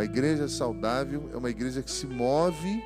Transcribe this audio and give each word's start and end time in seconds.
Uma 0.00 0.06
igreja 0.06 0.48
saudável 0.48 1.28
é 1.30 1.36
uma 1.36 1.50
igreja 1.50 1.82
que 1.82 1.90
se 1.90 2.06
move 2.06 2.82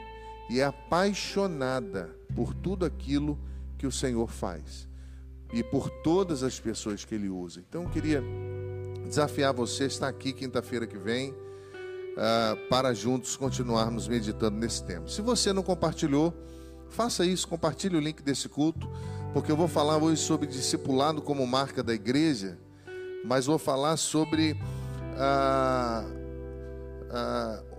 e 0.51 0.59
é 0.59 0.65
apaixonada 0.65 2.11
por 2.35 2.53
tudo 2.53 2.85
aquilo 2.85 3.39
que 3.79 3.87
o 3.87 3.93
Senhor 3.93 4.29
faz 4.29 4.89
e 5.53 5.63
por 5.63 5.89
todas 6.03 6.43
as 6.43 6.59
pessoas 6.59 7.05
que 7.05 7.15
Ele 7.15 7.29
usa. 7.29 7.61
Então, 7.61 7.85
eu 7.85 7.89
queria 7.89 8.21
desafiar 9.07 9.55
você 9.55 9.85
a 9.85 9.87
estar 9.87 10.09
aqui 10.09 10.33
quinta-feira 10.33 10.89
que 10.89 10.99
vem 10.99 11.31
uh, 11.31 12.69
para 12.69 12.93
juntos 12.93 13.37
continuarmos 13.37 14.09
meditando 14.09 14.59
nesse 14.59 14.83
tema. 14.83 15.07
Se 15.07 15.23
você 15.23 15.53
não 15.53 15.63
compartilhou, 15.63 16.35
faça 16.89 17.25
isso, 17.25 17.47
compartilhe 17.47 17.97
o 17.97 18.01
link 18.01 18.25
desse 18.25 18.49
culto, 18.49 18.91
porque 19.33 19.53
eu 19.53 19.57
vou 19.57 19.69
falar 19.69 19.99
hoje 19.99 20.21
sobre 20.21 20.49
discipulado 20.49 21.23
como 21.23 21.47
marca 21.47 21.81
da 21.81 21.95
igreja, 21.95 22.59
mas 23.25 23.47
vou 23.47 23.57
falar 23.57 23.99
sobre 23.99 24.55
uh, 25.15 26.24
uh, 27.11 27.75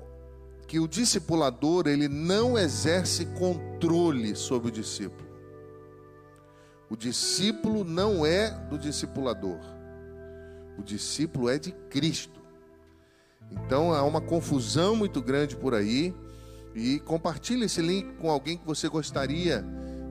que 0.68 0.80
o 0.80 0.88
discipulador 0.88 1.88
ele 1.88 2.08
não 2.08 2.58
exerce 2.58 3.26
controle 3.26 4.36
sobre 4.36 4.70
o 4.70 4.72
discípulo. 4.72 5.26
O 6.90 6.96
discípulo 6.96 7.84
não 7.84 8.26
é 8.26 8.50
do 8.70 8.78
discipulador. 8.78 9.60
O 10.78 10.84
discípulo 10.84 11.50
é 11.50 11.58
de 11.58 11.72
Cristo. 11.90 12.40
Então 13.52 13.94
há 13.94 14.04
uma 14.04 14.22
confusão 14.22 14.96
muito 14.96 15.22
grande 15.22 15.56
por 15.56 15.74
aí. 15.74 16.14
E 16.74 17.00
compartilhe 17.00 17.66
esse 17.66 17.82
link 17.82 18.14
com 18.18 18.30
alguém 18.30 18.58
que 18.58 18.66
você 18.66 18.90
gostaria 18.90 19.66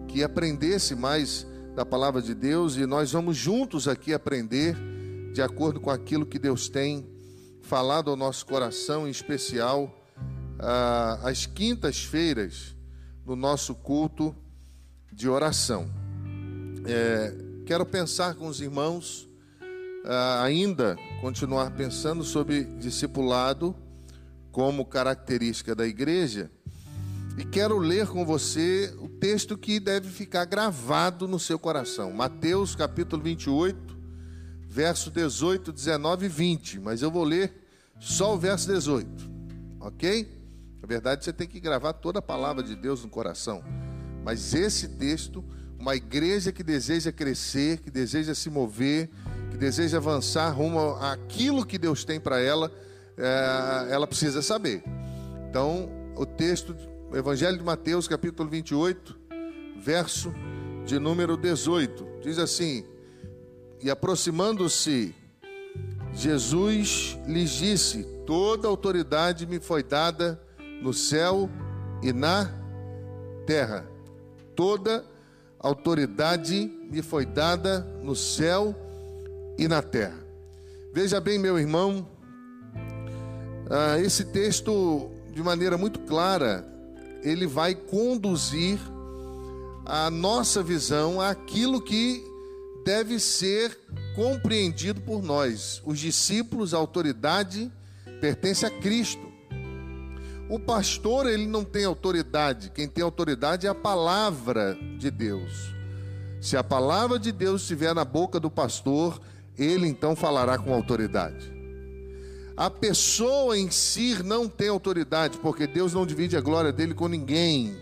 que 0.08 0.22
aprendesse 0.22 0.94
mais 0.94 1.46
da 1.74 1.84
palavra 1.84 2.22
de 2.22 2.34
Deus. 2.34 2.76
E 2.76 2.86
nós 2.86 3.12
vamos 3.12 3.36
juntos 3.36 3.86
aqui 3.86 4.14
aprender 4.14 4.76
de 5.32 5.42
acordo 5.42 5.80
com 5.80 5.90
aquilo 5.90 6.24
que 6.24 6.38
Deus 6.38 6.68
tem 6.68 7.06
falado 7.64 8.10
ao 8.10 8.16
nosso 8.16 8.44
coração, 8.46 9.08
em 9.08 9.10
especial 9.10 9.92
ah, 10.58 11.18
às 11.22 11.46
quintas-feiras, 11.46 12.76
no 13.24 13.34
nosso 13.34 13.74
culto 13.74 14.36
de 15.10 15.28
oração. 15.28 15.90
É, 16.86 17.34
quero 17.64 17.86
pensar 17.86 18.34
com 18.34 18.46
os 18.46 18.60
irmãos, 18.60 19.28
ah, 20.04 20.42
ainda 20.44 20.96
continuar 21.20 21.70
pensando 21.70 22.22
sobre 22.22 22.64
discipulado 22.64 23.74
como 24.52 24.84
característica 24.84 25.74
da 25.74 25.86
igreja. 25.86 26.50
E 27.36 27.44
quero 27.44 27.78
ler 27.78 28.06
com 28.06 28.24
você 28.24 28.94
o 29.00 29.08
texto 29.08 29.56
que 29.56 29.80
deve 29.80 30.08
ficar 30.10 30.44
gravado 30.44 31.26
no 31.26 31.38
seu 31.40 31.58
coração. 31.58 32.12
Mateus 32.12 32.76
capítulo 32.76 33.22
28, 33.22 33.93
verso 34.74 35.08
18, 35.08 35.70
19 35.70 36.26
e 36.26 36.28
20. 36.28 36.80
Mas 36.80 37.00
eu 37.00 37.08
vou 37.08 37.22
ler 37.22 37.52
só 38.00 38.34
o 38.34 38.38
verso 38.38 38.66
18, 38.66 39.08
ok? 39.78 40.28
Na 40.82 40.88
verdade, 40.88 41.24
você 41.24 41.32
tem 41.32 41.46
que 41.46 41.60
gravar 41.60 41.92
toda 41.92 42.18
a 42.18 42.22
palavra 42.22 42.60
de 42.60 42.74
Deus 42.74 43.04
no 43.04 43.08
coração. 43.08 43.62
Mas 44.24 44.52
esse 44.52 44.88
texto, 44.88 45.44
uma 45.78 45.94
igreja 45.94 46.50
que 46.50 46.64
deseja 46.64 47.12
crescer, 47.12 47.82
que 47.82 47.90
deseja 47.90 48.34
se 48.34 48.50
mover, 48.50 49.10
que 49.52 49.56
deseja 49.56 49.98
avançar 49.98 50.50
rumo 50.50 50.96
àquilo 50.96 51.64
que 51.64 51.78
Deus 51.78 52.04
tem 52.04 52.18
para 52.18 52.40
ela, 52.40 52.72
é, 53.16 53.92
ela 53.92 54.08
precisa 54.08 54.42
saber. 54.42 54.82
Então, 55.48 55.88
o 56.16 56.26
texto, 56.26 56.74
o 57.12 57.16
Evangelho 57.16 57.56
de 57.56 57.62
Mateus, 57.62 58.08
capítulo 58.08 58.48
28, 58.50 59.16
verso 59.76 60.34
de 60.84 60.98
número 60.98 61.36
18, 61.36 62.18
diz 62.20 62.40
assim: 62.40 62.84
E 63.84 63.90
aproximando-se, 63.90 65.14
Jesus 66.14 67.18
lhes 67.26 67.50
disse: 67.50 68.02
Toda 68.26 68.66
autoridade 68.66 69.46
me 69.46 69.60
foi 69.60 69.82
dada 69.82 70.40
no 70.80 70.94
céu 70.94 71.50
e 72.02 72.10
na 72.10 72.50
terra. 73.46 73.86
Toda 74.56 75.04
autoridade 75.58 76.72
me 76.90 77.02
foi 77.02 77.26
dada 77.26 77.80
no 78.02 78.16
céu 78.16 78.74
e 79.58 79.68
na 79.68 79.82
terra. 79.82 80.18
Veja 80.94 81.20
bem, 81.20 81.38
meu 81.38 81.58
irmão, 81.58 82.08
ah, 83.68 83.98
esse 83.98 84.24
texto, 84.24 85.10
de 85.30 85.42
maneira 85.42 85.76
muito 85.76 86.00
clara, 86.00 86.66
ele 87.22 87.46
vai 87.46 87.74
conduzir 87.74 88.78
a 89.84 90.10
nossa 90.10 90.62
visão 90.62 91.20
àquilo 91.20 91.82
que 91.82 92.32
deve 92.84 93.18
ser 93.18 93.78
compreendido 94.14 95.00
por 95.00 95.22
nós. 95.22 95.82
Os 95.84 95.98
discípulos, 95.98 96.74
a 96.74 96.78
autoridade, 96.78 97.72
pertence 98.20 98.66
a 98.66 98.70
Cristo. 98.70 99.32
O 100.48 100.58
pastor, 100.58 101.26
ele 101.26 101.46
não 101.46 101.64
tem 101.64 101.84
autoridade, 101.84 102.70
quem 102.70 102.86
tem 102.86 103.02
autoridade 103.02 103.66
é 103.66 103.70
a 103.70 103.74
palavra 103.74 104.78
de 104.98 105.10
Deus. 105.10 105.74
Se 106.40 106.56
a 106.56 106.62
palavra 106.62 107.18
de 107.18 107.32
Deus 107.32 107.62
estiver 107.62 107.94
na 107.94 108.04
boca 108.04 108.38
do 108.38 108.50
pastor, 108.50 109.18
ele 109.58 109.88
então 109.88 110.14
falará 110.14 110.58
com 110.58 110.74
autoridade. 110.74 111.50
A 112.56 112.68
pessoa 112.68 113.58
em 113.58 113.70
si 113.70 114.22
não 114.22 114.46
tem 114.48 114.68
autoridade, 114.68 115.38
porque 115.38 115.66
Deus 115.66 115.94
não 115.94 116.04
divide 116.04 116.36
a 116.36 116.40
glória 116.40 116.72
dele 116.72 116.94
com 116.94 117.08
ninguém. 117.08 117.76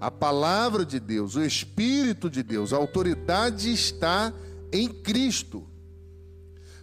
A 0.00 0.10
palavra 0.10 0.84
de 0.84 1.00
Deus, 1.00 1.36
o 1.36 1.42
Espírito 1.42 2.28
de 2.28 2.42
Deus, 2.42 2.72
a 2.72 2.76
autoridade 2.76 3.72
está 3.72 4.32
em 4.72 4.88
Cristo. 4.88 5.66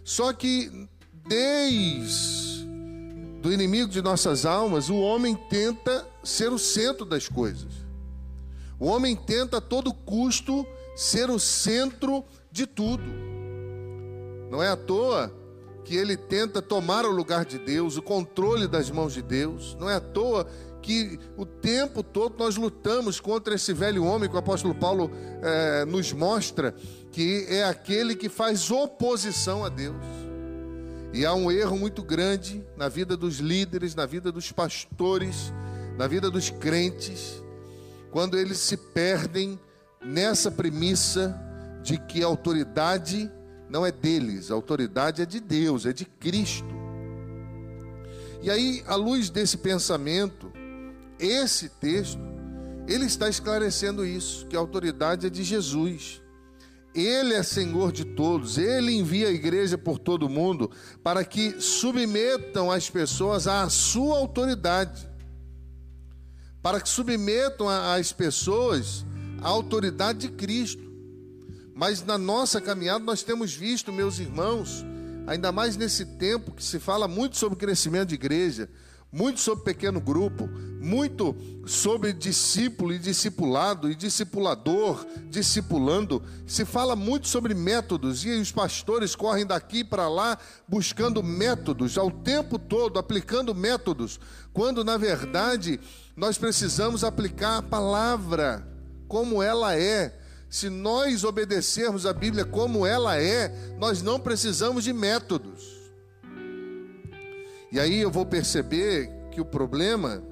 Só 0.02 0.32
que 0.32 0.88
desde 1.26 2.54
do 3.44 3.52
inimigo 3.52 3.90
de 3.90 4.00
nossas 4.00 4.46
almas, 4.46 4.88
o 4.88 4.96
homem 4.96 5.36
tenta 5.50 6.08
ser 6.22 6.50
o 6.50 6.58
centro 6.58 7.04
das 7.04 7.28
coisas. 7.28 7.72
O 8.80 8.86
homem 8.86 9.14
tenta 9.14 9.58
a 9.58 9.60
todo 9.60 9.92
custo 9.92 10.66
ser 10.96 11.28
o 11.28 11.38
centro 11.38 12.24
de 12.50 12.66
tudo. 12.66 13.04
Não 14.50 14.62
é 14.62 14.68
à 14.68 14.76
toa 14.78 15.30
que 15.84 15.94
ele 15.94 16.16
tenta 16.16 16.62
tomar 16.62 17.04
o 17.04 17.10
lugar 17.10 17.44
de 17.44 17.58
Deus, 17.58 17.98
o 17.98 18.02
controle 18.02 18.66
das 18.66 18.90
mãos 18.90 19.12
de 19.12 19.20
Deus. 19.20 19.76
Não 19.78 19.90
é 19.90 19.96
à 19.96 20.00
toa 20.00 20.46
que 20.84 21.18
o 21.34 21.46
tempo 21.46 22.02
todo 22.02 22.36
nós 22.36 22.56
lutamos 22.56 23.18
contra 23.18 23.54
esse 23.54 23.72
velho 23.72 24.04
homem 24.04 24.28
que 24.28 24.36
o 24.36 24.38
apóstolo 24.38 24.74
Paulo 24.74 25.10
é, 25.42 25.86
nos 25.86 26.12
mostra 26.12 26.74
que 27.10 27.46
é 27.48 27.64
aquele 27.64 28.14
que 28.14 28.28
faz 28.28 28.70
oposição 28.70 29.64
a 29.64 29.70
Deus. 29.70 30.04
E 31.14 31.24
há 31.24 31.32
um 31.32 31.50
erro 31.50 31.78
muito 31.78 32.02
grande 32.02 32.62
na 32.76 32.86
vida 32.86 33.16
dos 33.16 33.38
líderes, 33.38 33.94
na 33.94 34.04
vida 34.04 34.30
dos 34.30 34.52
pastores, 34.52 35.54
na 35.96 36.06
vida 36.06 36.30
dos 36.30 36.50
crentes, 36.50 37.42
quando 38.10 38.38
eles 38.38 38.58
se 38.58 38.76
perdem 38.76 39.58
nessa 40.04 40.50
premissa 40.50 41.34
de 41.82 41.96
que 41.96 42.22
a 42.22 42.26
autoridade 42.26 43.32
não 43.70 43.86
é 43.86 43.90
deles, 43.90 44.50
a 44.50 44.54
autoridade 44.54 45.22
é 45.22 45.24
de 45.24 45.40
Deus, 45.40 45.86
é 45.86 45.94
de 45.94 46.04
Cristo. 46.04 46.74
E 48.42 48.50
aí, 48.50 48.84
à 48.86 48.96
luz 48.96 49.30
desse 49.30 49.56
pensamento, 49.56 50.52
esse 51.18 51.68
texto, 51.68 52.20
ele 52.86 53.06
está 53.06 53.28
esclarecendo 53.28 54.04
isso, 54.04 54.46
que 54.46 54.56
a 54.56 54.58
autoridade 54.58 55.26
é 55.26 55.30
de 55.30 55.42
Jesus. 55.42 56.20
Ele 56.94 57.34
é 57.34 57.42
Senhor 57.42 57.90
de 57.90 58.04
todos, 58.04 58.56
ele 58.56 58.92
envia 58.92 59.26
a 59.26 59.32
igreja 59.32 59.76
por 59.76 59.98
todo 59.98 60.28
mundo 60.28 60.70
para 61.02 61.24
que 61.24 61.60
submetam 61.60 62.70
as 62.70 62.88
pessoas 62.88 63.48
à 63.48 63.68
sua 63.68 64.16
autoridade. 64.18 65.08
Para 66.62 66.80
que 66.80 66.88
submetam 66.88 67.68
as 67.68 68.12
pessoas 68.12 69.04
à 69.42 69.48
autoridade 69.48 70.20
de 70.20 70.28
Cristo. 70.28 70.84
Mas 71.74 72.04
na 72.04 72.16
nossa 72.16 72.60
caminhada 72.60 73.04
nós 73.04 73.24
temos 73.24 73.52
visto, 73.52 73.92
meus 73.92 74.20
irmãos, 74.20 74.84
ainda 75.26 75.50
mais 75.50 75.76
nesse 75.76 76.04
tempo 76.04 76.52
que 76.52 76.62
se 76.62 76.78
fala 76.78 77.08
muito 77.08 77.36
sobre 77.36 77.58
crescimento 77.58 78.10
de 78.10 78.14
igreja, 78.14 78.70
muito 79.14 79.38
sobre 79.38 79.62
pequeno 79.62 80.00
grupo, 80.00 80.48
muito 80.80 81.36
sobre 81.64 82.12
discípulo 82.12 82.92
e 82.92 82.98
discipulado 82.98 83.88
e 83.88 83.94
discipulador, 83.94 85.06
discipulando. 85.30 86.20
Se 86.48 86.64
fala 86.64 86.96
muito 86.96 87.28
sobre 87.28 87.54
métodos 87.54 88.24
e 88.24 88.30
os 88.30 88.50
pastores 88.50 89.14
correm 89.14 89.46
daqui 89.46 89.84
para 89.84 90.08
lá 90.08 90.36
buscando 90.66 91.22
métodos 91.22 91.96
ao 91.96 92.10
tempo 92.10 92.58
todo, 92.58 92.98
aplicando 92.98 93.54
métodos, 93.54 94.18
quando 94.52 94.82
na 94.82 94.96
verdade 94.96 95.78
nós 96.16 96.36
precisamos 96.36 97.04
aplicar 97.04 97.58
a 97.58 97.62
palavra 97.62 98.66
como 99.06 99.40
ela 99.40 99.78
é 99.78 100.18
se 100.50 100.68
nós 100.68 101.22
obedecermos 101.22 102.04
a 102.04 102.12
Bíblia 102.12 102.44
como 102.44 102.84
ela 102.84 103.16
é, 103.16 103.48
nós 103.78 104.02
não 104.02 104.18
precisamos 104.18 104.82
de 104.82 104.92
métodos. 104.92 105.73
E 107.74 107.80
aí 107.80 108.00
eu 108.00 108.08
vou 108.08 108.24
perceber 108.24 109.10
que 109.32 109.40
o 109.40 109.44
problema 109.44 110.22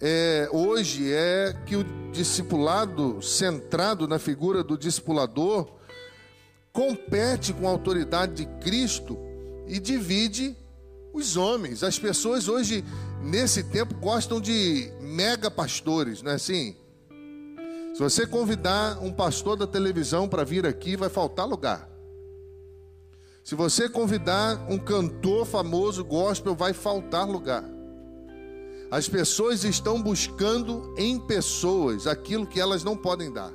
é, 0.00 0.48
hoje 0.50 1.12
é 1.12 1.54
que 1.66 1.76
o 1.76 1.84
discipulado 2.10 3.20
centrado 3.20 4.08
na 4.08 4.18
figura 4.18 4.64
do 4.64 4.78
discipulador 4.78 5.70
compete 6.72 7.52
com 7.52 7.68
a 7.68 7.70
autoridade 7.70 8.32
de 8.32 8.46
Cristo 8.64 9.18
e 9.68 9.78
divide 9.78 10.56
Os 11.12 11.36
homens, 11.36 11.82
as 11.82 11.98
pessoas 11.98 12.48
hoje, 12.48 12.82
nesse 13.22 13.62
tempo, 13.62 13.94
gostam 13.96 14.40
de 14.40 14.90
mega 15.02 15.50
pastores, 15.50 16.22
não 16.22 16.32
é 16.32 16.36
assim? 16.36 16.76
Se 17.92 18.00
você 18.00 18.26
convidar 18.26 19.02
um 19.02 19.12
pastor 19.12 19.54
da 19.58 19.66
televisão 19.66 20.26
para 20.26 20.44
vir 20.44 20.66
aqui, 20.66 20.96
vai 20.96 21.10
faltar 21.10 21.46
lugar. 21.46 21.86
Se 23.46 23.54
você 23.54 23.88
convidar 23.88 24.66
um 24.68 24.76
cantor 24.76 25.46
famoso 25.46 26.04
gospel, 26.04 26.56
vai 26.56 26.72
faltar 26.72 27.28
lugar. 27.28 27.62
As 28.90 29.08
pessoas 29.08 29.62
estão 29.62 30.02
buscando 30.02 30.92
em 30.98 31.16
pessoas 31.16 32.08
aquilo 32.08 32.44
que 32.44 32.58
elas 32.58 32.82
não 32.82 32.96
podem 32.96 33.32
dar. 33.32 33.52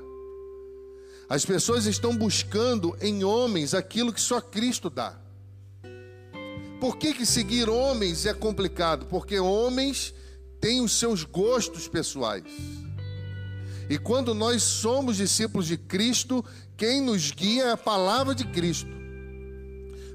As 1.27 1.43
pessoas 1.43 1.87
estão 1.87 2.15
buscando 2.15 2.95
em 3.01 3.25
homens 3.25 3.73
aquilo 3.73 4.13
que 4.13 4.21
só 4.21 4.39
Cristo 4.39 4.89
dá. 4.89 5.19
Por 6.79 6.95
que, 6.95 7.13
que 7.13 7.25
seguir 7.25 7.69
homens 7.69 8.25
é 8.25 8.33
complicado? 8.33 9.07
Porque 9.07 9.41
homens 9.41 10.13
têm 10.61 10.79
os 10.79 10.93
seus 10.93 11.25
gostos 11.25 11.89
pessoais. 11.89 12.45
E 13.89 13.97
quando 13.97 14.33
nós 14.33 14.63
somos 14.63 15.17
discípulos 15.17 15.67
de 15.67 15.75
Cristo, 15.75 16.45
quem 16.77 17.01
nos 17.01 17.31
guia 17.31 17.63
é 17.63 17.71
a 17.73 17.77
palavra 17.77 18.33
de 18.33 18.45
Cristo. 18.45 19.00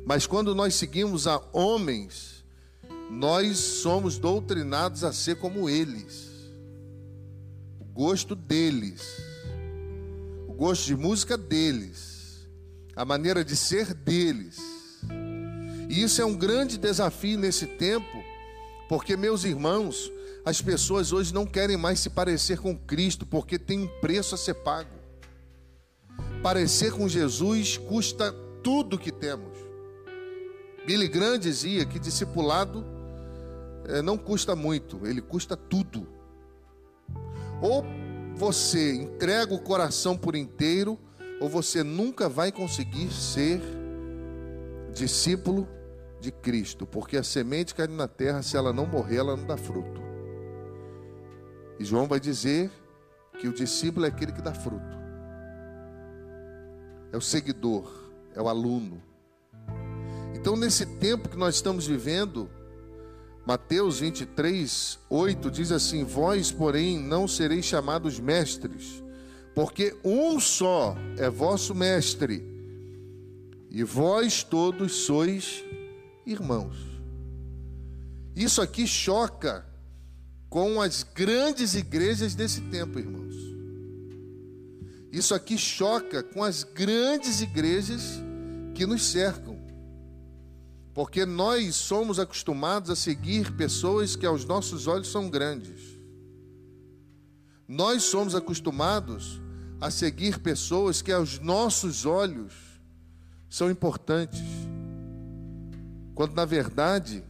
Mas 0.06 0.25
quando 0.25 0.55
nós 0.55 0.76
seguimos 0.76 1.26
a 1.26 1.43
homens, 1.53 2.44
nós 3.11 3.58
somos 3.58 4.19
doutrinados 4.19 5.03
a 5.03 5.12
ser 5.12 5.35
como 5.35 5.69
eles. 5.69 6.31
O 7.81 7.85
gosto 7.85 8.37
deles, 8.37 9.03
o 10.47 10.53
gosto 10.53 10.85
de 10.85 10.94
música 10.94 11.37
deles, 11.37 12.49
a 12.94 13.05
maneira 13.05 13.44
de 13.44 13.56
ser 13.56 13.93
deles. 13.93 14.58
E 15.88 16.00
isso 16.05 16.23
é 16.23 16.25
um 16.25 16.37
grande 16.37 16.79
desafio 16.79 17.37
nesse 17.37 17.67
tempo, 17.67 18.23
porque, 18.88 19.17
meus 19.17 19.43
irmãos, 19.43 20.12
as 20.44 20.62
pessoas 20.62 21.12
hoje 21.12 21.35
não 21.35 21.44
querem 21.44 21.76
mais 21.76 21.99
se 21.99 22.11
parecer 22.11 22.61
com 22.61 22.79
Cristo, 22.79 23.26
porque 23.26 23.59
tem 23.59 23.81
um 23.81 23.88
preço 24.00 24.37
a 24.37 24.38
ser 24.38 24.55
pago. 24.55 24.94
Parecer 26.44 26.93
com 26.93 27.09
Jesus 27.09 27.76
custa 27.76 28.32
tudo 28.62 28.97
que 28.97 29.11
temos. 29.11 29.65
Billy 30.87 31.09
Graham 31.09 31.37
dizia 31.37 31.85
que 31.85 31.99
discipulado 31.99 32.85
é, 33.88 34.00
não 34.00 34.17
custa 34.17 34.55
muito, 34.55 35.05
ele 35.05 35.21
custa 35.21 35.56
tudo. 35.56 36.06
Ou 37.61 37.85
você 38.37 38.94
entrega 38.94 39.53
o 39.53 39.59
coração 39.59 40.17
por 40.17 40.37
inteiro, 40.37 40.97
ou 41.41 41.49
você 41.49 41.83
nunca 41.83 42.29
vai 42.29 42.53
conseguir 42.53 43.11
ser 43.11 43.61
discípulo 44.94 45.69
de 46.21 46.31
Cristo, 46.31 46.87
porque 46.87 47.17
a 47.17 47.23
semente 47.23 47.75
cai 47.75 47.88
na 47.88 48.06
terra, 48.06 48.43
se 48.43 48.56
ela 48.56 48.73
não 48.73 48.87
morrer, 48.87 49.17
ela 49.17 49.37
não 49.37 49.44
dá 49.44 49.56
fruto. 49.56 50.00
E 51.81 51.85
João 51.85 52.06
vai 52.06 52.21
dizer 52.21 52.71
que 53.38 53.49
o 53.49 53.53
discípulo 53.53 54.06
é 54.06 54.09
aquele 54.09 54.33
que 54.33 54.41
dá 54.41 54.55
fruto, 54.55 54.97
é 57.12 57.17
o 57.17 57.21
seguidor, 57.21 57.91
é 58.35 58.41
o 58.41 58.49
aluno. 58.49 59.03
Então, 60.46 60.54
nesse 60.54 60.87
tempo 60.87 61.28
que 61.28 61.37
nós 61.37 61.56
estamos 61.56 61.88
vivendo, 61.88 62.48
Mateus 63.44 63.98
23, 63.98 64.96
8 65.10 65.50
diz 65.50 65.72
assim: 65.72 66.04
Vós, 66.04 66.52
porém, 66.52 67.00
não 67.00 67.26
sereis 67.26 67.64
chamados 67.64 68.20
mestres, 68.20 69.02
porque 69.56 69.96
um 70.04 70.38
só 70.38 70.96
é 71.19 71.28
vosso 71.28 71.75
mestre, 71.75 72.44
e 73.69 73.82
vós 73.82 74.44
todos 74.44 74.93
sois 74.93 75.64
irmãos. 76.25 76.76
Isso 78.37 78.62
aqui 78.62 78.87
choca 78.87 79.66
com 80.49 80.81
as 80.81 81.02
grandes 81.02 81.75
igrejas 81.75 82.37
desse 82.37 82.60
tempo, 82.60 83.00
irmãos. 83.00 83.34
Isso 85.10 85.34
aqui 85.34 85.58
choca 85.58 86.22
com 86.22 86.44
as 86.44 86.62
grandes 86.62 87.40
igrejas 87.40 88.22
que 88.76 88.87
nos 88.87 89.10
cercam. 89.10 89.56
Porque 90.96 91.26
nós 91.26 91.76
somos 91.76 92.19
acostumados 92.19 92.88
a 92.88 92.96
seguir 92.96 93.52
pessoas 93.52 94.16
que 94.16 94.25
aos 94.25 94.46
nossos 94.46 94.87
olhos 94.87 95.08
são 95.08 95.28
grandes. 95.28 95.78
Nós 97.69 98.02
somos 98.04 98.34
acostumados 98.34 99.38
a 99.78 99.90
seguir 99.90 100.38
pessoas 100.38 101.02
que 101.02 101.12
aos 101.12 101.38
nossos 101.38 102.06
olhos 102.06 102.54
são 103.46 103.70
importantes. 103.70 104.40
Quando 106.14 106.34
na 106.34 106.46
verdade, 106.46 107.22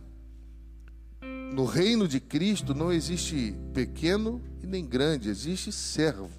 no 1.52 1.64
reino 1.64 2.06
de 2.06 2.20
Cristo 2.20 2.72
não 2.72 2.92
existe 2.92 3.52
pequeno 3.74 4.40
e 4.62 4.66
nem 4.68 4.86
grande, 4.86 5.28
existe 5.28 5.72
servo. 5.72 6.30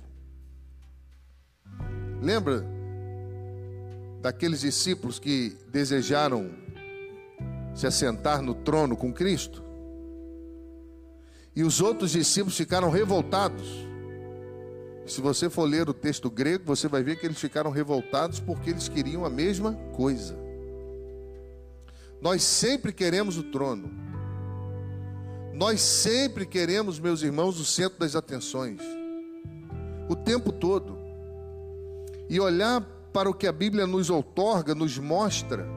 Lembra 2.21 2.65
daqueles 4.21 4.61
discípulos 4.61 5.19
que 5.19 5.57
desejaram 5.69 6.65
se 7.77 7.85
assentar 7.85 8.41
no 8.41 8.55
trono 8.55 8.97
com 8.97 9.13
Cristo. 9.13 9.63
E 11.55 11.63
os 11.63 11.79
outros 11.79 12.11
discípulos 12.11 12.57
ficaram 12.57 12.89
revoltados. 12.89 13.67
Se 15.05 15.21
você 15.21 15.47
for 15.47 15.65
ler 15.65 15.87
o 15.87 15.93
texto 15.93 16.27
grego, 16.27 16.63
você 16.65 16.87
vai 16.87 17.03
ver 17.03 17.19
que 17.19 17.27
eles 17.27 17.39
ficaram 17.39 17.69
revoltados 17.69 18.39
porque 18.39 18.71
eles 18.71 18.89
queriam 18.89 19.23
a 19.23 19.29
mesma 19.29 19.73
coisa. 19.95 20.35
Nós 22.19 22.41
sempre 22.41 22.91
queremos 22.91 23.37
o 23.37 23.43
trono. 23.43 23.91
Nós 25.53 25.79
sempre 25.79 26.47
queremos, 26.47 26.99
meus 26.99 27.21
irmãos, 27.21 27.59
o 27.59 27.65
centro 27.65 27.99
das 27.99 28.15
atenções. 28.15 28.81
O 30.09 30.15
tempo 30.15 30.51
todo. 30.51 30.97
E 32.27 32.39
olhar 32.39 32.81
para 33.13 33.29
o 33.29 33.35
que 33.35 33.45
a 33.45 33.51
Bíblia 33.51 33.85
nos 33.85 34.09
outorga, 34.09 34.73
nos 34.73 34.97
mostra 34.97 35.76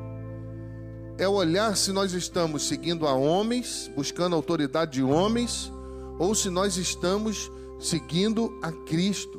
é 1.20 1.28
olhar 1.28 1.76
se 1.76 1.92
nós 1.92 2.14
estamos 2.14 2.62
seguindo 2.62 3.06
a 3.06 3.12
homens, 3.12 3.90
buscando 3.94 4.32
a 4.32 4.36
autoridade 4.36 4.92
de 4.92 5.02
homens, 5.02 5.70
ou 6.18 6.34
se 6.34 6.48
nós 6.48 6.78
estamos 6.78 7.52
seguindo 7.78 8.58
a 8.62 8.72
Cristo. 8.72 9.38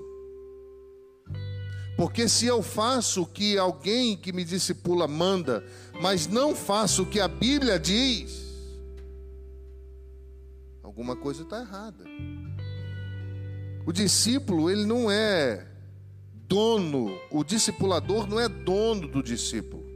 Porque 1.98 2.30
se 2.30 2.46
eu 2.46 2.62
faço 2.62 3.24
o 3.24 3.26
que 3.26 3.58
alguém 3.58 4.16
que 4.16 4.32
me 4.32 4.44
discipula 4.44 5.08
manda, 5.08 5.66
mas 6.00 6.28
não 6.28 6.56
faço 6.56 7.02
o 7.02 7.06
que 7.08 7.20
a 7.20 7.28
Bíblia 7.28 7.80
diz, 7.80 8.46
alguma 10.84 11.16
coisa 11.16 11.42
está 11.42 11.62
errada. 11.62 12.06
O 13.88 13.92
discípulo, 13.92 14.70
ele 14.70 14.86
não 14.86 15.10
é 15.10 15.66
dono, 16.48 17.18
o 17.32 17.44
discipulador 17.44 18.28
não 18.28 18.40
é 18.40 18.48
dono 18.48 19.08
do 19.08 19.24
discípulo. 19.24 19.91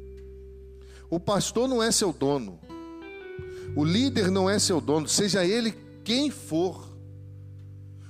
O 1.16 1.20
pastor 1.20 1.66
não 1.66 1.82
é 1.82 1.94
seu 1.94 2.12
dono. 2.12 2.60
O 3.74 3.86
líder 3.86 4.30
não 4.30 4.50
é 4.50 4.60
seu 4.60 4.82
dono, 4.82 5.08
seja 5.08 5.46
ele 5.46 5.72
quem 6.04 6.30
for. 6.30 6.90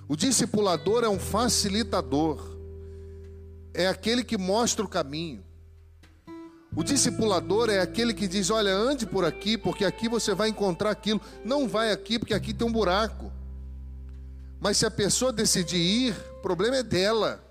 O 0.08 0.16
discipulador 0.16 1.04
é 1.04 1.08
um 1.08 1.20
facilitador. 1.20 2.58
É 3.76 3.88
aquele 3.88 4.24
que 4.24 4.40
mostra 4.40 4.84
o 4.84 4.88
caminho. 4.88 5.46
O 6.76 6.84
discipulador 6.84 7.70
é 7.70 7.80
aquele 7.80 8.12
que 8.12 8.28
diz: 8.28 8.50
Olha, 8.50 8.74
ande 8.74 9.06
por 9.06 9.24
aqui, 9.24 9.56
porque 9.56 9.86
aqui 9.86 10.10
você 10.10 10.34
vai 10.34 10.50
encontrar 10.50 10.90
aquilo. 10.90 11.22
Não 11.44 11.68
vai 11.68 11.92
aqui, 11.92 12.18
porque 12.18 12.34
aqui 12.34 12.56
tem 12.56 12.68
um 12.68 12.74
buraco. 12.74 13.32
Mas 14.60 14.78
se 14.78 14.86
a 14.88 14.90
pessoa 14.90 15.32
decidir 15.32 15.78
ir, 15.78 16.16
o 16.40 16.42
problema 16.42 16.78
é 16.78 16.84
dela 16.84 17.45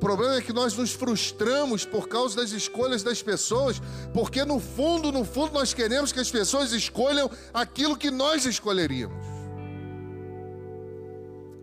problema 0.00 0.36
é 0.36 0.40
que 0.40 0.52
nós 0.52 0.76
nos 0.76 0.92
frustramos 0.92 1.84
por 1.84 2.08
causa 2.08 2.36
das 2.36 2.50
escolhas 2.50 3.02
das 3.02 3.22
pessoas, 3.22 3.80
porque 4.12 4.44
no 4.44 4.58
fundo, 4.58 5.12
no 5.12 5.24
fundo, 5.24 5.52
nós 5.52 5.74
queremos 5.74 6.10
que 6.10 6.18
as 6.18 6.30
pessoas 6.30 6.72
escolham 6.72 7.30
aquilo 7.52 7.96
que 7.96 8.10
nós 8.10 8.46
escolheríamos. 8.46 9.24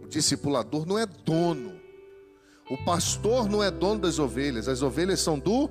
O 0.03 0.07
discipulador 0.07 0.85
não 0.85 0.97
é 0.97 1.05
dono, 1.05 1.81
o 2.69 2.77
pastor 2.85 3.49
não 3.49 3.63
é 3.63 3.71
dono 3.71 4.01
das 4.01 4.19
ovelhas, 4.19 4.67
as 4.67 4.81
ovelhas 4.81 5.19
são 5.19 5.39
do 5.39 5.69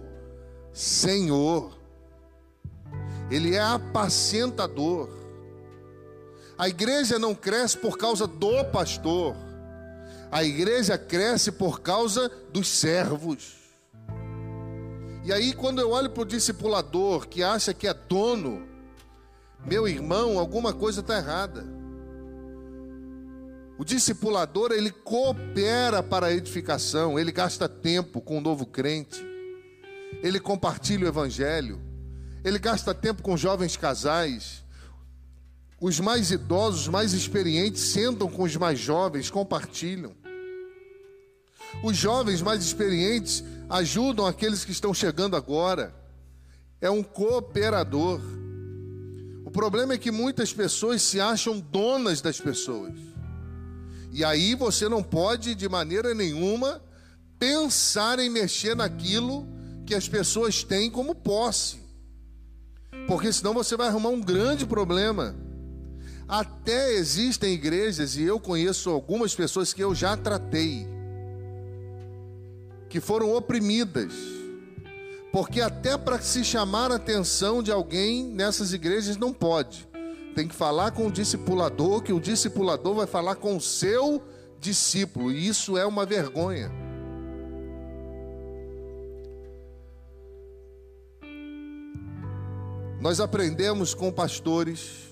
Senhor, 0.73 1.73
ele 3.31 3.55
é 3.55 3.61
apacentador. 3.61 5.09
A 6.59 6.69
igreja 6.69 7.19
não 7.19 7.35
cresce 7.35 7.77
por 7.77 7.97
causa 7.97 8.27
do 8.27 8.65
pastor. 8.67 9.37
A 10.31 10.43
igreja 10.45 10.99
cresce 10.99 11.53
por 11.53 11.81
causa 11.81 12.31
dos 12.53 12.69
servos. 12.69 13.55
E 15.25 15.33
aí, 15.33 15.53
quando 15.53 15.81
eu 15.81 15.91
olho 15.91 16.11
para 16.11 16.23
o 16.23 16.27
discipulador 16.27 17.27
que 17.27 17.43
acha 17.43 17.75
que 17.75 17.89
é 17.89 17.95
dono, 17.95 18.67
meu 19.67 19.89
irmão, 19.89 20.39
alguma 20.39 20.73
coisa 20.73 21.01
está 21.01 21.17
errada. 21.17 21.67
O 23.79 23.85
discipulador, 23.85 24.73
ele 24.73 24.91
coopera 24.91 26.03
para 26.03 26.29
a 26.29 26.33
edificação, 26.33 27.19
ele 27.19 27.31
gasta 27.31 27.69
tempo 27.69 28.21
com 28.21 28.39
o 28.39 28.41
novo 28.41 28.65
crente, 28.65 29.23
ele 30.23 30.41
compartilha 30.41 31.05
o 31.05 31.09
evangelho, 31.09 31.81
ele 32.45 32.59
gasta 32.59 32.95
tempo 32.95 33.23
com 33.23 33.37
jovens 33.37 33.77
casais. 33.77 34.65
Os 35.81 36.01
mais 36.01 36.31
idosos, 36.31 36.83
os 36.83 36.89
mais 36.89 37.13
experientes, 37.13 37.83
sentam 37.83 38.29
com 38.29 38.45
os 38.45 38.57
mais 38.57 38.79
jovens, 38.79 39.31
compartilham. 39.31 40.15
Os 41.83 41.97
jovens 41.97 42.41
mais 42.41 42.65
experientes 42.65 43.45
ajudam 43.69 44.25
aqueles 44.27 44.65
que 44.65 44.73
estão 44.73 44.95
chegando 44.95 45.37
agora. 45.37 45.95
É 46.81 46.91
um 46.91 47.03
cooperador. 47.03 48.21
O 49.45 49.51
problema 49.51 49.95
é 49.95 49.99
que 49.99 50.11
muitas 50.11 50.53
pessoas 50.53 51.03
se 51.03 51.21
acham 51.21 51.61
donas 51.61 52.21
das 52.21 52.41
pessoas. 52.41 52.95
E 54.13 54.25
aí 54.25 54.55
você 54.55 54.89
não 54.89 55.03
pode, 55.03 55.55
de 55.55 55.69
maneira 55.69 56.15
nenhuma, 56.15 56.83
pensar 57.39 58.19
em 58.19 58.31
mexer 58.31 58.75
naquilo 58.75 59.47
que 59.85 59.95
as 59.95 60.09
pessoas 60.09 60.65
têm 60.65 60.91
como 60.91 61.15
posse. 61.15 61.79
Porque 63.07 63.31
senão 63.31 63.53
você 63.53 63.77
vai 63.77 63.89
arrumar 63.89 64.09
um 64.09 64.21
grande 64.21 64.65
problema. 64.65 65.37
Até 66.29 66.95
existem 66.95 67.55
igrejas, 67.55 68.17
e 68.17 68.25
eu 68.25 68.41
conheço 68.41 68.91
algumas 68.91 69.35
pessoas 69.35 69.73
que 69.73 69.83
eu 69.83 69.95
já 69.95 70.17
tratei, 70.17 70.87
que 72.89 73.01
foram 73.01 73.33
oprimidas. 73.33 74.13
Porque 75.33 75.61
até 75.61 75.97
para 75.97 76.21
se 76.21 76.43
chamar 76.43 76.91
a 76.91 76.97
atenção 76.97 77.63
de 77.63 77.71
alguém 77.71 78.25
nessas 78.25 78.73
igrejas 78.73 79.17
não 79.17 79.33
pode. 79.33 79.87
Tem 80.35 80.49
que 80.49 80.55
falar 80.55 80.91
com 80.91 81.07
o 81.07 81.13
discipulador, 81.13 82.03
que 82.03 82.13
o 82.13 82.21
discipulador 82.21 82.95
vai 82.95 83.07
falar 83.07 83.37
com 83.37 83.57
o 83.57 83.61
seu 83.61 84.21
discípulo, 84.59 85.31
e 85.31 85.47
isso 85.47 85.79
é 85.79 85.87
uma 85.87 86.05
vergonha. 86.05 86.73
Nós 93.01 93.21
aprendemos 93.21 93.95
com 93.95 94.11
pastores, 94.11 95.06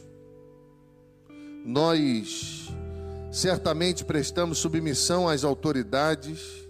nós 1.65 2.69
certamente 3.33 4.05
prestamos 4.05 4.59
submissão 4.59 5.27
às 5.27 5.43
autoridades, 5.43 6.69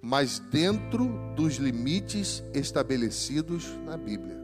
mas 0.00 0.38
dentro 0.38 1.08
dos 1.36 1.56
limites 1.56 2.42
estabelecidos 2.54 3.66
na 3.84 3.96
Bíblia. 3.96 4.38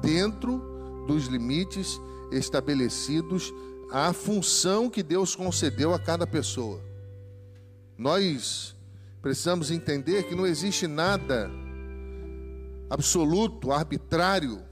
Dentro 0.00 1.04
dos 1.06 1.26
limites 1.26 2.00
estabelecidos 2.32 3.52
à 3.90 4.12
função 4.12 4.88
que 4.88 5.02
Deus 5.02 5.34
concedeu 5.34 5.92
a 5.92 5.98
cada 5.98 6.26
pessoa. 6.26 6.80
Nós 7.96 8.74
precisamos 9.20 9.70
entender 9.70 10.24
que 10.24 10.34
não 10.34 10.46
existe 10.46 10.86
nada 10.86 11.50
absoluto, 12.88 13.72
arbitrário. 13.72 14.67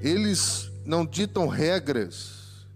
Eles 0.00 0.70
não 0.84 1.04
ditam 1.04 1.48
regras, 1.48 2.66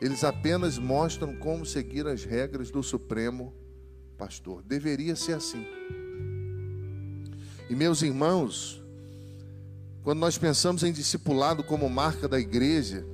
eles 0.00 0.24
apenas 0.24 0.78
mostram 0.78 1.36
como 1.36 1.66
seguir 1.66 2.06
as 2.06 2.24
regras 2.24 2.70
do 2.70 2.82
Supremo 2.82 3.54
Pastor. 4.16 4.62
Deveria 4.62 5.14
ser 5.14 5.34
assim. 5.34 5.66
E 7.68 7.74
meus 7.74 8.02
irmãos, 8.02 8.82
quando 10.02 10.20
nós 10.20 10.38
pensamos 10.38 10.82
em 10.82 10.92
discipulado 10.92 11.64
como 11.64 11.88
marca 11.90 12.28
da 12.28 12.38
igreja, 12.38 13.04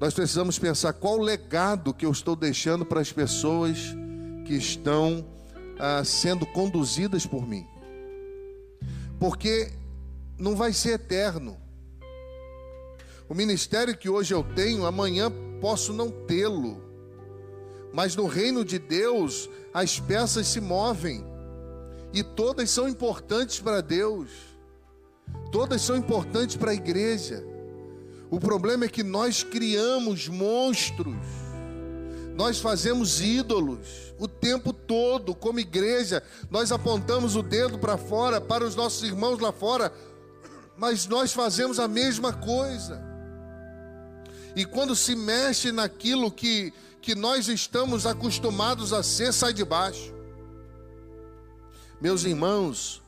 nós 0.00 0.12
precisamos 0.12 0.58
pensar 0.58 0.92
qual 0.92 1.18
o 1.18 1.22
legado 1.22 1.94
que 1.94 2.04
eu 2.04 2.10
estou 2.10 2.34
deixando 2.34 2.84
para 2.84 3.00
as 3.00 3.12
pessoas 3.12 3.78
que 4.44 4.54
estão 4.54 5.24
ah, 5.78 6.04
sendo 6.04 6.44
conduzidas 6.46 7.24
por 7.24 7.46
mim. 7.46 7.66
Porque 9.18 9.70
não 10.36 10.56
vai 10.56 10.72
ser 10.72 10.94
eterno. 10.94 11.56
O 13.28 13.34
ministério 13.34 13.96
que 13.96 14.08
hoje 14.08 14.34
eu 14.34 14.42
tenho, 14.54 14.86
amanhã 14.86 15.32
posso 15.60 15.92
não 15.92 16.10
tê-lo. 16.10 16.82
Mas 17.92 18.16
no 18.16 18.26
reino 18.26 18.64
de 18.64 18.78
Deus, 18.78 19.48
as 19.72 19.98
peças 19.98 20.46
se 20.48 20.60
movem. 20.60 21.24
E 22.12 22.22
todas 22.22 22.70
são 22.70 22.88
importantes 22.88 23.60
para 23.60 23.80
Deus. 23.80 24.30
Todas 25.50 25.80
são 25.82 25.96
importantes 25.96 26.56
para 26.56 26.72
a 26.72 26.74
igreja. 26.74 27.44
O 28.30 28.38
problema 28.38 28.84
é 28.84 28.88
que 28.88 29.02
nós 29.02 29.42
criamos 29.42 30.28
monstros 30.28 31.44
nós 32.34 32.58
fazemos 32.58 33.20
ídolos 33.20 34.12
o 34.18 34.26
tempo 34.26 34.72
todo, 34.72 35.34
como 35.34 35.60
igreja, 35.60 36.22
nós 36.50 36.72
apontamos 36.72 37.36
o 37.36 37.42
dedo 37.42 37.78
para 37.78 37.96
fora, 37.96 38.40
para 38.40 38.64
os 38.64 38.74
nossos 38.74 39.02
irmãos 39.04 39.38
lá 39.38 39.52
fora, 39.52 39.92
mas 40.76 41.06
nós 41.06 41.32
fazemos 41.32 41.78
a 41.78 41.86
mesma 41.86 42.32
coisa. 42.32 43.13
E 44.56 44.64
quando 44.64 44.94
se 44.94 45.16
mexe 45.16 45.72
naquilo 45.72 46.30
que, 46.30 46.72
que 47.02 47.14
nós 47.14 47.48
estamos 47.48 48.06
acostumados 48.06 48.92
a 48.92 49.02
ser, 49.02 49.32
sai 49.32 49.52
de 49.52 49.64
baixo. 49.64 50.14
Meus 52.00 52.24
irmãos, 52.24 53.02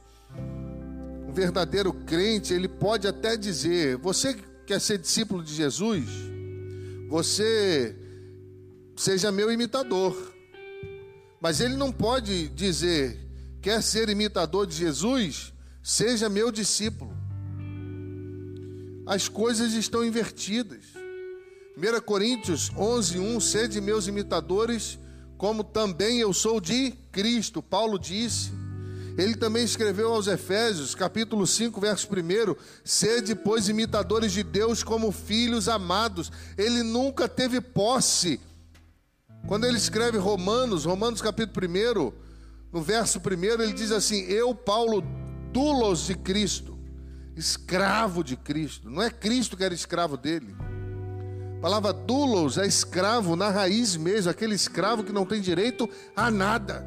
um 1.29 1.33
verdadeiro 1.33 1.93
crente, 1.93 2.53
ele 2.53 2.69
pode 2.69 3.07
até 3.07 3.37
dizer: 3.37 3.97
você 3.99 4.35
quer 4.67 4.81
ser 4.81 4.99
discípulo 4.99 5.43
de 5.43 5.55
Jesus? 5.55 6.05
Você 7.09 7.95
seja 8.97 9.31
meu 9.31 9.53
imitador. 9.53 10.35
Mas 11.41 11.61
ele 11.61 11.77
não 11.77 11.93
pode 11.93 12.49
dizer, 12.49 13.21
quer 13.61 13.83
ser 13.83 14.09
imitador 14.09 14.67
de 14.67 14.75
Jesus, 14.75 15.53
seja 15.83 16.29
meu 16.29 16.51
discípulo. 16.51 17.15
As 19.07 19.29
coisas 19.29 19.73
estão 19.75 20.05
invertidas. 20.05 20.96
1 21.77 22.01
Coríntios 22.01 22.71
11, 22.77 23.19
1, 23.19 23.41
sede 23.41 23.81
meus 23.81 24.07
imitadores, 24.07 24.99
como 25.37 25.63
também 25.63 26.19
eu 26.19 26.33
sou 26.33 26.61
de 26.61 26.93
Cristo. 27.13 27.63
Paulo 27.63 27.99
disse. 27.99 28.51
Ele 29.19 29.35
também 29.35 29.65
escreveu 29.65 30.13
aos 30.13 30.27
Efésios, 30.27 30.95
capítulo 30.95 31.47
5, 31.47 31.81
verso 31.81 32.07
1: 32.07 32.57
Sede, 32.85 33.35
pois, 33.35 33.69
imitadores 33.69 34.33
de 34.33 34.43
Deus 34.43 34.83
como 34.83 35.11
filhos 35.11 35.69
amados. 35.69 36.31
Ele 36.57 36.83
nunca 36.83 37.29
teve 37.29 37.61
posse 37.61 38.41
quando 39.47 39.65
ele 39.65 39.77
escreve 39.77 40.19
Romanos, 40.19 40.85
Romanos 40.85 41.23
capítulo 41.23 41.67
1, 41.67 42.13
no 42.73 42.83
verso 42.83 43.21
1, 43.21 43.63
ele 43.63 43.73
diz 43.73 43.93
assim: 43.93 44.23
Eu, 44.23 44.55
Paulo, 44.55 45.05
dulos 45.53 46.07
de 46.07 46.17
Cristo, 46.17 46.77
escravo 47.37 48.25
de 48.25 48.37
Cristo. 48.37 48.91
Não 48.91 49.01
é 49.01 49.09
Cristo 49.09 49.57
que 49.57 49.63
era 49.63 49.73
escravo 49.73 50.17
dele. 50.17 50.55
Palavra 51.67 51.93
dulos 51.93 52.59
é 52.59 52.65
escravo 52.65 53.35
na 53.35 53.51
raiz 53.51 53.97
mesmo, 53.97 54.31
aquele 54.31 54.55
escravo 54.55 55.03
que 55.03 55.11
não 55.11 55.27
tem 55.27 55.41
direito 55.41 55.91
a 56.15 56.31
nada. 56.31 56.87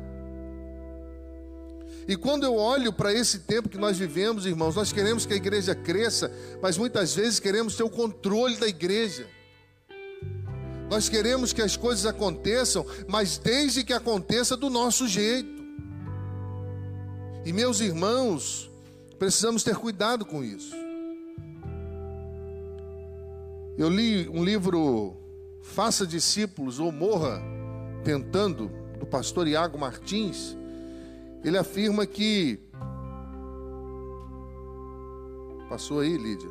E 2.07 2.15
quando 2.15 2.45
eu 2.45 2.55
olho 2.55 2.93
para 2.93 3.13
esse 3.13 3.39
tempo 3.39 3.67
que 3.67 3.77
nós 3.77 3.97
vivemos, 3.97 4.45
irmãos, 4.45 4.77
nós 4.77 4.93
queremos 4.93 5.25
que 5.25 5.33
a 5.33 5.35
igreja 5.35 5.75
cresça, 5.75 6.31
mas 6.61 6.77
muitas 6.77 7.13
vezes 7.13 7.41
queremos 7.41 7.75
ter 7.75 7.83
o 7.83 7.89
controle 7.89 8.55
da 8.55 8.69
igreja. 8.69 9.27
Nós 10.89 11.09
queremos 11.09 11.51
que 11.51 11.61
as 11.61 11.75
coisas 11.75 12.05
aconteçam, 12.05 12.85
mas 13.05 13.37
desde 13.37 13.83
que 13.83 13.91
aconteça 13.91 14.55
do 14.55 14.69
nosso 14.69 15.09
jeito. 15.09 15.61
E 17.43 17.51
meus 17.51 17.81
irmãos, 17.81 18.71
precisamos 19.17 19.61
ter 19.61 19.75
cuidado 19.75 20.23
com 20.25 20.41
isso. 20.41 20.73
Eu 23.79 23.89
li 23.89 24.27
um 24.27 24.43
livro 24.43 25.15
Faça 25.61 26.05
discípulos 26.05 26.81
ou 26.81 26.91
morra 26.91 27.41
tentando, 28.03 28.69
do 28.99 29.05
pastor 29.05 29.47
Iago 29.47 29.79
Martins. 29.79 30.57
Ele 31.45 31.57
afirma 31.57 32.05
que 32.05 32.59
Passou 35.69 36.01
aí, 36.01 36.17
Lídia? 36.17 36.49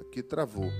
Aqui 0.00 0.22
travou. 0.22 0.70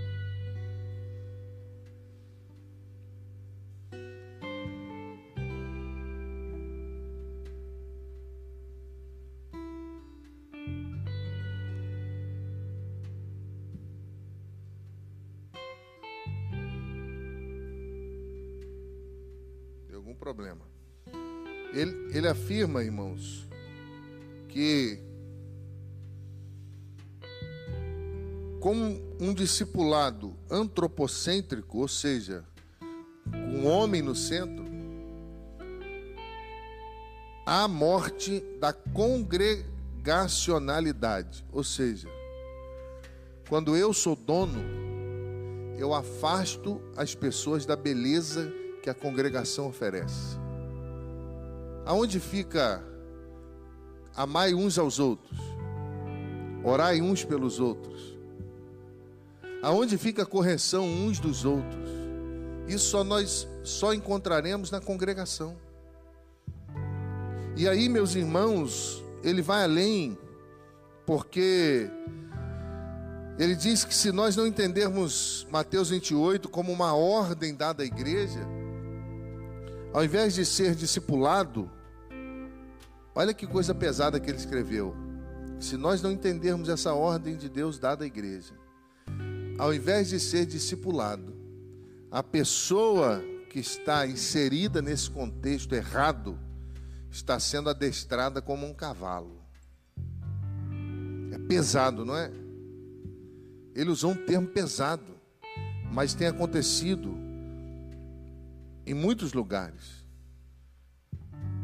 Ele, 21.78 22.10
ele 22.12 22.26
afirma, 22.26 22.82
irmãos, 22.82 23.46
que 24.48 24.98
com 28.58 29.00
um 29.20 29.32
discipulado 29.32 30.36
antropocêntrico, 30.50 31.78
ou 31.78 31.86
seja, 31.86 32.44
um 33.32 33.68
homem 33.68 34.02
no 34.02 34.16
centro, 34.16 34.66
a 37.46 37.68
morte 37.68 38.42
da 38.58 38.72
congregacionalidade. 38.72 41.46
Ou 41.52 41.62
seja, 41.62 42.08
quando 43.48 43.76
eu 43.76 43.92
sou 43.92 44.16
dono, 44.16 44.64
eu 45.78 45.94
afasto 45.94 46.82
as 46.96 47.14
pessoas 47.14 47.64
da 47.64 47.76
beleza 47.76 48.52
que 48.82 48.90
a 48.90 48.94
congregação 48.94 49.68
oferece. 49.68 50.47
Aonde 51.88 52.20
fica 52.20 52.84
amai 54.14 54.52
uns 54.52 54.78
aos 54.78 54.98
outros, 54.98 55.38
orai 56.62 57.00
uns 57.00 57.24
pelos 57.24 57.58
outros. 57.58 58.14
Aonde 59.62 59.96
fica 59.96 60.24
a 60.24 60.26
correção 60.26 60.84
uns 60.86 61.18
dos 61.18 61.46
outros? 61.46 61.88
Isso 62.66 62.90
só 62.90 63.02
nós 63.02 63.48
só 63.64 63.94
encontraremos 63.94 64.70
na 64.70 64.82
congregação. 64.82 65.56
E 67.56 67.66
aí, 67.66 67.88
meus 67.88 68.14
irmãos, 68.14 69.02
ele 69.24 69.40
vai 69.40 69.64
além, 69.64 70.18
porque 71.06 71.90
ele 73.38 73.56
diz 73.56 73.82
que 73.82 73.94
se 73.94 74.12
nós 74.12 74.36
não 74.36 74.46
entendermos 74.46 75.46
Mateus 75.50 75.88
28 75.88 76.50
como 76.50 76.70
uma 76.70 76.92
ordem 76.94 77.54
dada 77.54 77.82
à 77.82 77.86
igreja, 77.86 78.46
ao 79.90 80.04
invés 80.04 80.34
de 80.34 80.44
ser 80.44 80.74
discipulado, 80.74 81.77
olha 83.18 83.34
que 83.34 83.48
coisa 83.48 83.74
pesada 83.74 84.20
que 84.20 84.30
ele 84.30 84.38
escreveu. 84.38 84.94
Se 85.58 85.76
nós 85.76 86.00
não 86.00 86.12
entendermos 86.12 86.68
essa 86.68 86.94
ordem 86.94 87.36
de 87.36 87.48
Deus 87.48 87.76
dada 87.76 88.04
à 88.04 88.06
igreja, 88.06 88.54
ao 89.58 89.74
invés 89.74 90.08
de 90.08 90.20
ser 90.20 90.46
discipulado, 90.46 91.34
a 92.12 92.22
pessoa 92.22 93.20
que 93.50 93.58
está 93.58 94.06
inserida 94.06 94.80
nesse 94.80 95.10
contexto 95.10 95.74
errado, 95.74 96.38
está 97.10 97.40
sendo 97.40 97.68
adestrada 97.68 98.40
como 98.40 98.64
um 98.64 98.72
cavalo. 98.72 99.42
É 101.32 101.38
pesado, 101.38 102.04
não 102.04 102.16
é? 102.16 102.30
Ele 103.74 103.90
usou 103.90 104.12
um 104.12 104.26
termo 104.26 104.46
pesado, 104.46 105.16
mas 105.92 106.14
tem 106.14 106.28
acontecido 106.28 107.16
em 108.86 108.94
muitos 108.94 109.32
lugares. 109.32 109.97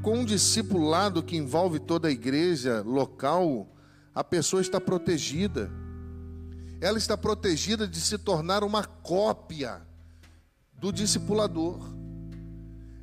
Com 0.04 0.18
um 0.18 0.24
discipulado 0.24 1.22
que 1.22 1.36
envolve 1.36 1.80
toda 1.80 2.06
a 2.06 2.12
igreja 2.12 2.82
local, 2.82 3.66
a 4.14 4.22
pessoa 4.22 4.62
está 4.62 4.80
protegida. 4.80 5.68
Ela 6.80 6.98
está 6.98 7.16
protegida 7.16 7.88
de 7.88 8.00
se 8.00 8.18
tornar 8.18 8.62
uma 8.62 8.84
cópia 8.84 9.80
do 10.74 10.92
discipulador 10.92 11.94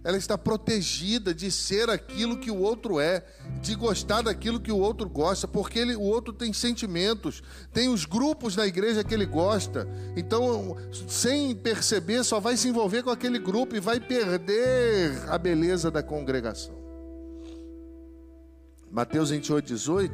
ela 0.03 0.17
está 0.17 0.37
protegida 0.37 1.33
de 1.33 1.51
ser 1.51 1.89
aquilo 1.89 2.37
que 2.37 2.49
o 2.49 2.57
outro 2.57 2.99
é, 2.99 3.23
de 3.61 3.75
gostar 3.75 4.23
daquilo 4.23 4.59
que 4.59 4.71
o 4.71 4.77
outro 4.77 5.07
gosta, 5.07 5.47
porque 5.47 5.77
ele, 5.77 5.95
o 5.95 6.01
outro 6.01 6.33
tem 6.33 6.51
sentimentos, 6.51 7.43
tem 7.71 7.87
os 7.87 8.05
grupos 8.05 8.55
na 8.55 8.65
igreja 8.65 9.03
que 9.03 9.13
ele 9.13 9.25
gosta. 9.25 9.87
Então, 10.17 10.75
sem 11.07 11.55
perceber, 11.55 12.23
só 12.23 12.39
vai 12.39 12.57
se 12.57 12.67
envolver 12.67 13.03
com 13.03 13.11
aquele 13.11 13.37
grupo 13.37 13.75
e 13.75 13.79
vai 13.79 13.99
perder 13.99 15.29
a 15.29 15.37
beleza 15.37 15.91
da 15.91 16.01
congregação. 16.01 16.80
Mateus 18.91 19.29
28, 19.29 19.65
18 19.65 20.13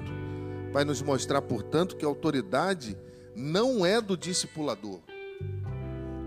vai 0.71 0.85
nos 0.85 1.01
mostrar, 1.01 1.41
portanto, 1.41 1.95
que 1.95 2.05
a 2.05 2.07
autoridade 2.07 2.95
não 3.35 3.83
é 3.83 3.99
do 3.99 4.15
discipulador. 4.15 4.99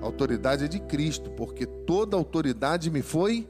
A 0.03 0.05
autoridade 0.05 0.65
é 0.65 0.69
de 0.69 0.81
Cristo, 0.81 1.31
porque 1.31 1.65
toda 1.65 2.17
autoridade 2.17 2.91
me 2.91 3.03
foi 3.03 3.49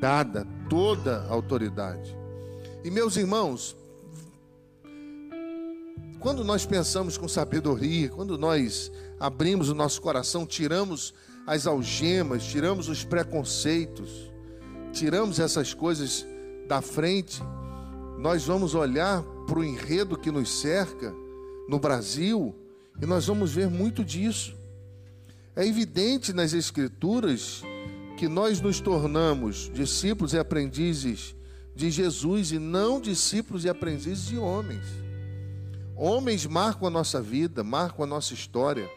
dada, 0.00 0.44
toda 0.68 1.24
autoridade. 1.28 2.16
E 2.82 2.90
meus 2.90 3.16
irmãos, 3.16 3.76
quando 6.18 6.42
nós 6.42 6.66
pensamos 6.66 7.16
com 7.16 7.28
sabedoria, 7.28 8.08
quando 8.08 8.36
nós 8.36 8.90
abrimos 9.20 9.68
o 9.68 9.74
nosso 9.74 10.02
coração, 10.02 10.44
tiramos 10.44 11.14
as 11.46 11.66
algemas, 11.66 12.44
tiramos 12.44 12.88
os 12.88 13.04
preconceitos, 13.04 14.32
tiramos 14.92 15.38
essas 15.38 15.72
coisas 15.72 16.26
da 16.66 16.82
frente, 16.82 17.40
nós 18.18 18.44
vamos 18.44 18.74
olhar 18.74 19.22
para 19.46 19.60
o 19.60 19.64
enredo 19.64 20.18
que 20.18 20.30
nos 20.30 20.60
cerca 20.60 21.14
no 21.68 21.78
Brasil 21.78 22.52
e 23.00 23.06
nós 23.06 23.26
vamos 23.26 23.52
ver 23.52 23.70
muito 23.70 24.04
disso. 24.04 24.56
É 25.54 25.64
evidente 25.64 26.32
nas 26.32 26.52
Escrituras 26.52 27.62
que 28.16 28.26
nós 28.26 28.60
nos 28.60 28.80
tornamos 28.80 29.70
discípulos 29.72 30.32
e 30.32 30.38
aprendizes 30.38 31.36
de 31.76 31.92
Jesus 31.92 32.50
e 32.50 32.58
não 32.58 33.00
discípulos 33.00 33.64
e 33.64 33.68
aprendizes 33.68 34.26
de 34.26 34.36
homens. 34.36 34.84
Homens 35.94 36.44
marcam 36.44 36.88
a 36.88 36.90
nossa 36.90 37.22
vida, 37.22 37.62
marcam 37.62 38.04
a 38.04 38.08
nossa 38.08 38.34
história. 38.34 38.90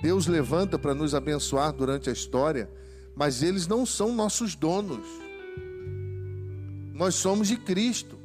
Deus 0.00 0.26
levanta 0.26 0.78
para 0.78 0.94
nos 0.94 1.14
abençoar 1.14 1.72
durante 1.72 2.08
a 2.08 2.12
história, 2.12 2.70
mas 3.14 3.42
eles 3.42 3.66
não 3.66 3.84
são 3.84 4.14
nossos 4.14 4.54
donos. 4.54 5.06
Nós 6.94 7.14
somos 7.14 7.48
de 7.48 7.56
Cristo. 7.58 8.21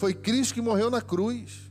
Foi 0.00 0.14
Cristo 0.14 0.54
que 0.54 0.62
morreu 0.62 0.90
na 0.90 1.02
cruz. 1.02 1.70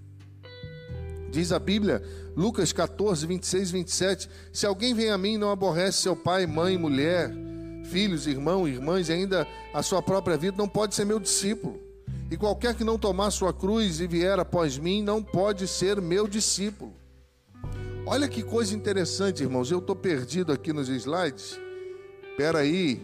Diz 1.31 1.51
a 1.51 1.57
Bíblia, 1.57 2.03
Lucas 2.37 2.71
14, 2.71 3.25
26 3.25 3.69
e 3.69 3.73
27. 3.73 4.29
Se 4.53 4.67
alguém 4.67 4.93
vem 4.93 5.09
a 5.09 5.17
mim 5.17 5.33
e 5.33 5.37
não 5.39 5.49
aborrece 5.49 6.03
seu 6.03 6.15
pai, 6.15 6.45
mãe, 6.45 6.77
mulher, 6.77 7.33
filhos, 7.85 8.27
irmão, 8.27 8.67
irmãs 8.67 9.09
e 9.09 9.13
ainda 9.13 9.47
a 9.73 9.81
sua 9.81 9.99
própria 10.03 10.37
vida, 10.37 10.55
não 10.55 10.67
pode 10.67 10.93
ser 10.93 11.05
meu 11.05 11.19
discípulo. 11.19 11.79
E 12.29 12.37
qualquer 12.37 12.75
que 12.75 12.83
não 12.83 12.99
tomar 12.99 13.31
sua 13.31 13.51
cruz 13.51 13.99
e 13.99 14.05
vier 14.05 14.37
após 14.39 14.77
mim, 14.77 15.01
não 15.01 15.23
pode 15.23 15.67
ser 15.67 15.99
meu 15.99 16.27
discípulo. 16.27 16.93
Olha 18.05 18.27
que 18.27 18.43
coisa 18.43 18.75
interessante, 18.75 19.41
irmãos. 19.41 19.71
Eu 19.71 19.79
estou 19.79 19.95
perdido 19.95 20.53
aqui 20.53 20.71
nos 20.71 20.87
slides. 20.87 21.59
Espera 22.29 22.59
aí. 22.59 23.03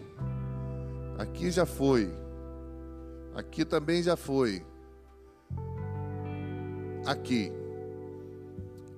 Aqui 1.18 1.50
já 1.50 1.66
foi. 1.66 2.14
Aqui 3.34 3.64
também 3.64 4.04
já 4.04 4.14
foi. 4.14 4.62
Aqui. 7.06 7.52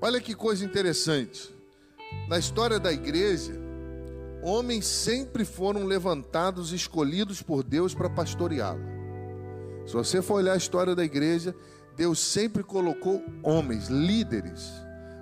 Olha 0.00 0.20
que 0.20 0.34
coisa 0.34 0.64
interessante. 0.64 1.54
Na 2.26 2.38
história 2.38 2.78
da 2.78 2.90
igreja, 2.90 3.52
homens 4.42 4.86
sempre 4.86 5.44
foram 5.44 5.84
levantados 5.84 6.72
escolhidos 6.72 7.42
por 7.42 7.62
Deus 7.62 7.94
para 7.94 8.08
pastoreá-la. 8.08 8.80
Se 9.86 9.92
você 9.92 10.22
for 10.22 10.34
olhar 10.34 10.54
a 10.54 10.56
história 10.56 10.94
da 10.94 11.04
igreja, 11.04 11.54
Deus 11.96 12.18
sempre 12.18 12.62
colocou 12.62 13.22
homens, 13.42 13.88
líderes, 13.88 14.70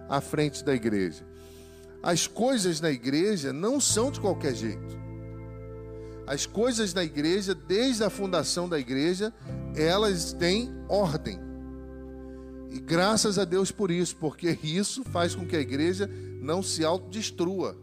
à 0.08 0.20
frente 0.20 0.64
da 0.64 0.74
igreja. 0.74 1.24
As 2.02 2.26
coisas 2.26 2.80
na 2.80 2.90
igreja 2.90 3.52
não 3.52 3.80
são 3.80 4.12
de 4.12 4.20
qualquer 4.20 4.54
jeito. 4.54 4.96
As 6.26 6.46
coisas 6.46 6.92
na 6.92 7.02
igreja, 7.02 7.54
desde 7.54 8.04
a 8.04 8.10
fundação 8.10 8.68
da 8.68 8.78
igreja, 8.78 9.32
elas 9.74 10.32
têm 10.32 10.72
ordem. 10.88 11.45
E 12.76 12.78
graças 12.78 13.38
a 13.38 13.46
Deus 13.46 13.70
por 13.70 13.90
isso, 13.90 14.16
porque 14.16 14.58
isso 14.62 15.02
faz 15.02 15.34
com 15.34 15.46
que 15.46 15.56
a 15.56 15.60
igreja 15.60 16.06
não 16.42 16.62
se 16.62 16.84
autodestrua. 16.84 17.74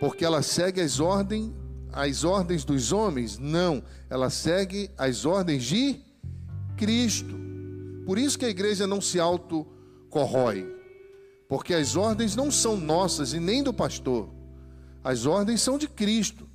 Porque 0.00 0.24
ela 0.24 0.40
segue 0.40 0.80
as 0.80 1.00
ordens, 1.00 1.52
as 1.92 2.24
ordens 2.24 2.64
dos 2.64 2.92
homens? 2.92 3.36
Não, 3.36 3.82
ela 4.08 4.30
segue 4.30 4.90
as 4.96 5.26
ordens 5.26 5.64
de 5.64 6.00
Cristo. 6.78 7.38
Por 8.06 8.18
isso 8.18 8.38
que 8.38 8.46
a 8.46 8.48
igreja 8.48 8.86
não 8.86 9.02
se 9.02 9.20
auto 9.20 9.66
corrói. 10.08 10.74
Porque 11.46 11.74
as 11.74 11.96
ordens 11.96 12.34
não 12.34 12.50
são 12.50 12.74
nossas 12.74 13.34
e 13.34 13.38
nem 13.38 13.62
do 13.62 13.74
pastor. 13.74 14.30
As 15.04 15.26
ordens 15.26 15.60
são 15.60 15.76
de 15.76 15.88
Cristo. 15.88 16.48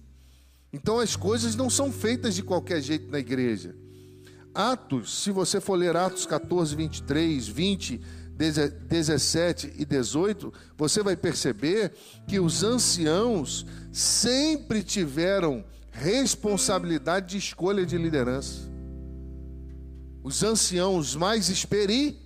Então 0.74 0.98
as 0.98 1.16
coisas 1.16 1.56
não 1.56 1.70
são 1.70 1.92
feitas 1.92 2.34
de 2.34 2.42
qualquer 2.42 2.82
jeito 2.82 3.12
na 3.12 3.20
igreja. 3.20 3.76
Atos, 4.54 5.24
se 5.24 5.32
você 5.32 5.62
for 5.62 5.76
ler 5.76 5.96
Atos 5.96 6.26
14, 6.26 6.76
23, 6.76 7.48
20, 7.48 8.02
17 8.40 9.74
e 9.78 9.84
18, 9.84 10.54
você 10.78 11.04
vai 11.04 11.18
perceber 11.18 11.92
que 12.26 12.40
os 12.40 12.64
anciãos 12.64 13.66
sempre 13.92 14.82
tiveram 14.82 15.64
responsabilidade 15.92 17.32
de 17.32 17.38
escolha 17.38 17.86
de 17.86 17.98
liderança. 17.98 18.70
Os 20.24 20.42
anciãos 20.42 21.16
mais 21.16 21.50
experientes, 21.50 22.22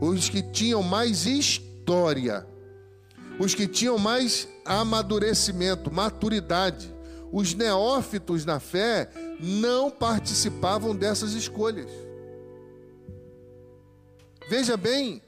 os 0.00 0.28
que 0.28 0.42
tinham 0.42 0.82
mais 0.84 1.26
história, 1.26 2.46
os 3.40 3.54
que 3.54 3.66
tinham 3.66 3.98
mais 3.98 4.48
amadurecimento, 4.64 5.92
maturidade, 5.92 6.94
os 7.32 7.54
neófitos 7.54 8.44
na 8.44 8.60
fé 8.60 9.10
não 9.40 9.90
participavam 9.90 10.94
dessas 10.94 11.32
escolhas. 11.32 11.90
Veja 14.48 14.76
bem, 14.76 15.22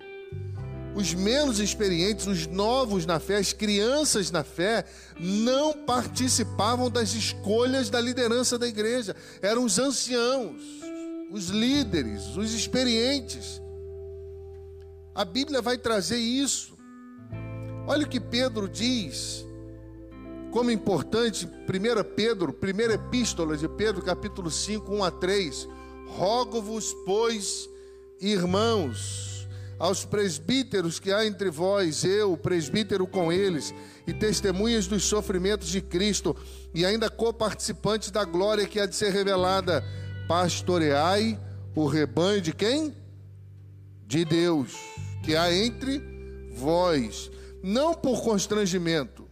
os 0.95 1.15
menos 1.15 1.59
experientes, 1.59 2.27
os 2.27 2.47
novos 2.47 3.07
na 3.07 3.21
fé, 3.21 3.37
as 3.37 3.53
crianças 3.53 4.31
na 4.31 4.43
fé, 4.43 4.85
não 5.19 5.73
participavam 5.73 6.91
das 6.91 7.15
escolhas 7.15 7.91
da 7.91 8.01
liderança 8.01 8.59
da 8.59 8.67
igreja. 8.67 9.15
Eram 9.43 9.65
os 9.65 9.79
anciãos, 9.79 10.61
os 11.31 11.49
líderes, 11.49 12.37
os 12.37 12.53
experientes. 12.53 13.61
A 15.15 15.25
Bíblia 15.25 15.61
vai 15.61 15.77
trazer 15.77 16.19
isso. 16.19 16.77
Olha 17.87 18.05
o 18.05 18.09
que 18.09 18.21
Pedro 18.21 18.69
diz, 18.69 19.45
como 20.51 20.71
importante, 20.71 21.47
1 21.47 22.15
Pedro, 22.17 22.53
primeira 22.53 22.95
epístola 22.95 23.57
de 23.57 23.69
Pedro, 23.69 24.03
capítulo 24.03 24.51
5, 24.51 24.93
1 24.95 25.05
a 25.05 25.11
3. 25.11 25.69
Rogo-vos, 26.09 26.97
pois, 27.05 27.69
irmãos, 28.21 29.47
aos 29.79 30.05
presbíteros 30.05 30.99
que 30.99 31.13
há 31.13 31.25
entre 31.27 31.51
vós, 31.51 32.03
eu, 32.03 32.37
presbítero 32.37 33.07
com 33.07 33.31
eles, 33.31 33.75
e 34.07 34.13
testemunhas 34.13 34.87
dos 34.87 35.05
sofrimentos 35.05 35.69
de 35.69 35.81
Cristo, 35.81 36.35
e 36.75 36.85
ainda 36.85 37.11
coparticipantes 37.11 38.11
da 38.11 38.25
glória 38.25 38.67
que 38.67 38.81
há 38.81 38.87
de 38.87 38.97
ser 38.97 39.13
revelada, 39.13 39.85
pastoreai 40.27 41.39
o 41.75 41.87
rebanho 41.87 42.41
de 42.41 42.53
quem? 42.53 42.95
De 44.07 44.25
Deus, 44.25 44.73
que 45.23 45.37
há 45.37 45.53
entre 45.53 46.03
vós, 46.55 47.31
não 47.63 47.95
por 47.95 48.23
constrangimento, 48.23 49.28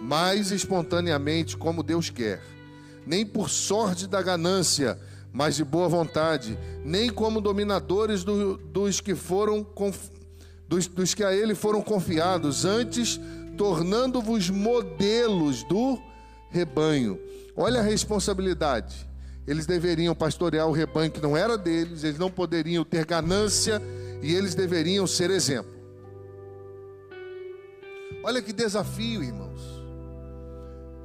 mas 0.00 0.50
espontaneamente, 0.50 1.56
como 1.56 1.82
Deus 1.82 2.10
quer, 2.10 2.40
nem 3.06 3.24
por 3.24 3.48
sorte 3.48 4.06
da 4.06 4.22
ganância, 4.22 4.98
mas 5.32 5.56
de 5.56 5.64
boa 5.64 5.88
vontade, 5.88 6.58
nem 6.84 7.10
como 7.10 7.40
dominadores 7.40 8.24
do, 8.24 8.56
dos 8.56 9.00
que 9.00 9.14
foram 9.14 9.66
dos, 10.68 10.86
dos 10.86 11.14
que 11.14 11.24
a 11.24 11.34
ele 11.34 11.54
foram 11.54 11.82
confiados, 11.82 12.64
antes 12.64 13.20
tornando-vos 13.56 14.50
modelos 14.50 15.64
do 15.64 15.98
rebanho. 16.50 17.18
Olha 17.56 17.80
a 17.80 17.82
responsabilidade. 17.82 19.08
Eles 19.46 19.66
deveriam 19.66 20.14
pastorear 20.14 20.68
o 20.68 20.72
rebanho 20.72 21.10
que 21.10 21.20
não 21.20 21.36
era 21.36 21.56
deles, 21.56 22.04
eles 22.04 22.18
não 22.18 22.30
poderiam 22.30 22.84
ter 22.84 23.04
ganância 23.06 23.82
e 24.22 24.34
eles 24.34 24.54
deveriam 24.54 25.06
ser 25.06 25.30
exemplo. 25.30 25.72
Olha 28.22 28.42
que 28.42 28.52
desafio, 28.52 29.22
irmãos. 29.22 29.47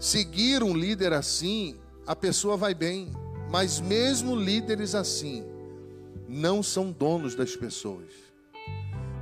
Seguir 0.03 0.61
um 0.61 0.75
líder 0.75 1.13
assim, 1.13 1.77
a 2.05 2.13
pessoa 2.13 2.57
vai 2.57 2.73
bem. 2.73 3.09
Mas 3.49 3.79
mesmo 3.79 4.35
líderes 4.35 4.95
assim, 4.95 5.45
não 6.27 6.61
são 6.61 6.91
donos 6.91 7.35
das 7.35 7.55
pessoas, 7.55 8.11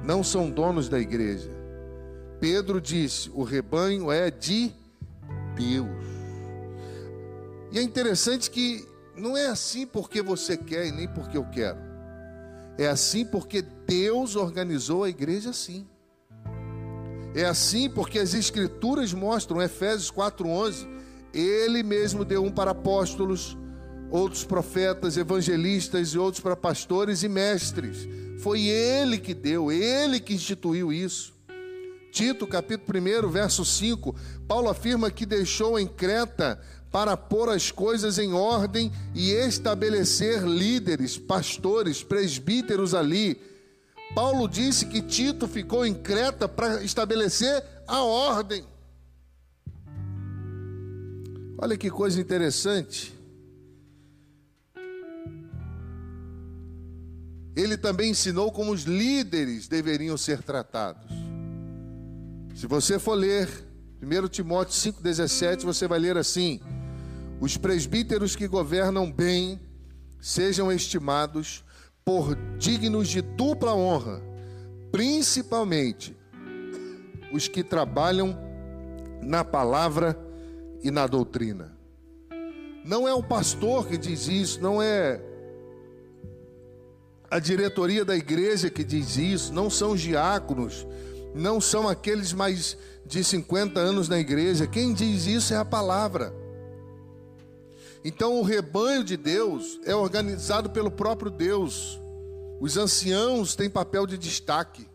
não 0.03 0.23
são 0.23 0.49
donos 0.49 0.89
da 0.89 0.99
igreja. 0.99 1.51
Pedro 2.39 2.81
disse: 2.81 3.29
o 3.29 3.43
rebanho 3.43 4.11
é 4.11 4.31
de 4.31 4.73
Deus. 5.55 6.03
E 7.71 7.77
é 7.77 7.83
interessante 7.83 8.49
que 8.49 8.83
não 9.15 9.37
é 9.37 9.45
assim 9.45 9.85
porque 9.85 10.19
você 10.23 10.57
quer 10.57 10.87
e 10.87 10.91
nem 10.91 11.07
porque 11.07 11.37
eu 11.37 11.45
quero. 11.45 11.77
É 12.79 12.87
assim 12.87 13.23
porque 13.23 13.61
Deus 13.61 14.35
organizou 14.35 15.03
a 15.03 15.09
igreja 15.09 15.51
assim. 15.51 15.87
É 17.33 17.45
assim 17.45 17.89
porque 17.89 18.19
as 18.19 18.33
escrituras 18.33 19.13
mostram, 19.13 19.61
Efésios 19.61 20.11
4:11, 20.11 20.87
ele 21.33 21.81
mesmo 21.81 22.25
deu 22.25 22.43
um 22.43 22.51
para 22.51 22.71
apóstolos, 22.71 23.57
outros 24.09 24.43
profetas, 24.43 25.15
evangelistas 25.15 26.09
e 26.09 26.17
outros 26.17 26.41
para 26.41 26.55
pastores 26.55 27.23
e 27.23 27.29
mestres. 27.29 28.07
Foi 28.39 28.63
ele 28.63 29.17
que 29.17 29.33
deu, 29.33 29.71
ele 29.71 30.19
que 30.19 30.33
instituiu 30.33 30.91
isso. 30.91 31.33
Tito, 32.11 32.45
capítulo 32.45 32.99
1, 32.99 33.29
verso 33.29 33.63
5, 33.63 34.13
Paulo 34.45 34.69
afirma 34.69 35.09
que 35.09 35.25
deixou 35.25 35.79
em 35.79 35.87
Creta 35.87 36.59
para 36.91 37.15
pôr 37.15 37.47
as 37.47 37.71
coisas 37.71 38.19
em 38.19 38.33
ordem 38.33 38.91
e 39.15 39.31
estabelecer 39.31 40.43
líderes, 40.43 41.17
pastores, 41.17 42.03
presbíteros 42.03 42.93
ali. 42.93 43.39
Paulo 44.13 44.47
disse 44.47 44.85
que 44.85 45.01
Tito 45.01 45.47
ficou 45.47 45.85
em 45.85 45.93
Creta 45.93 46.47
para 46.47 46.83
estabelecer 46.83 47.63
a 47.87 48.03
ordem. 48.03 48.65
Olha 51.57 51.77
que 51.77 51.89
coisa 51.89 52.19
interessante. 52.19 53.21
ele 57.55 57.77
também 57.77 58.11
ensinou 58.11 58.51
como 58.51 58.71
os 58.71 58.83
líderes 58.83 59.67
deveriam 59.67 60.17
ser 60.17 60.41
tratados. 60.41 61.11
Se 62.55 62.67
você 62.67 62.99
for 62.99 63.15
ler 63.15 63.49
1 64.01 64.27
Timóteo 64.29 64.73
5,17, 64.73 65.63
você 65.63 65.87
vai 65.87 65.99
ler 65.99 66.17
assim: 66.17 66.59
Os 67.39 67.57
presbíteros 67.57 68.35
que 68.35 68.47
governam 68.47 69.11
bem 69.11 69.59
sejam 70.19 70.71
estimados 70.71 71.63
por 72.03 72.35
dignos 72.57 73.07
de 73.07 73.21
dupla 73.21 73.73
honra, 73.73 74.21
principalmente 74.91 76.15
os 77.31 77.47
que 77.47 77.63
trabalham 77.63 78.37
na 79.21 79.43
palavra 79.43 80.17
e 80.83 80.91
na 80.91 81.07
doutrina. 81.07 81.77
Não 82.83 83.07
é 83.07 83.13
o 83.13 83.21
pastor 83.21 83.87
que 83.87 83.97
diz 83.97 84.27
isso, 84.27 84.61
não 84.61 84.81
é 84.81 85.21
a 87.29 87.39
diretoria 87.39 88.03
da 88.03 88.15
igreja 88.15 88.69
que 88.69 88.83
diz 88.83 89.15
isso, 89.15 89.53
não 89.53 89.69
são 89.69 89.91
os 89.91 90.01
diáconos, 90.01 90.85
não 91.33 91.61
são 91.61 91.87
aqueles 91.87 92.33
mais 92.33 92.77
de 93.05 93.23
50 93.23 93.79
anos 93.79 94.09
na 94.09 94.19
igreja. 94.19 94.67
Quem 94.67 94.93
diz 94.93 95.27
isso 95.27 95.53
é 95.53 95.57
a 95.57 95.63
palavra. 95.63 96.40
Então, 98.03 98.39
o 98.39 98.43
rebanho 98.43 99.03
de 99.03 99.15
Deus 99.15 99.79
é 99.85 99.95
organizado 99.95 100.69
pelo 100.71 100.89
próprio 100.89 101.29
Deus. 101.29 101.99
Os 102.59 102.75
anciãos 102.75 103.55
têm 103.55 103.69
papel 103.69 104.07
de 104.07 104.17
destaque. 104.17 104.87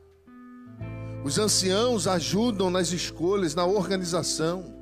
Os 1.24 1.38
anciãos 1.38 2.06
ajudam 2.06 2.70
nas 2.70 2.92
escolhas, 2.92 3.54
na 3.54 3.64
organização. 3.64 4.74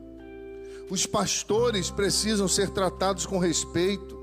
Os 0.91 1.07
pastores 1.07 1.91
precisam 1.91 2.49
ser 2.49 2.71
tratados 2.71 3.27
com 3.27 3.39
respeito. 3.39 4.15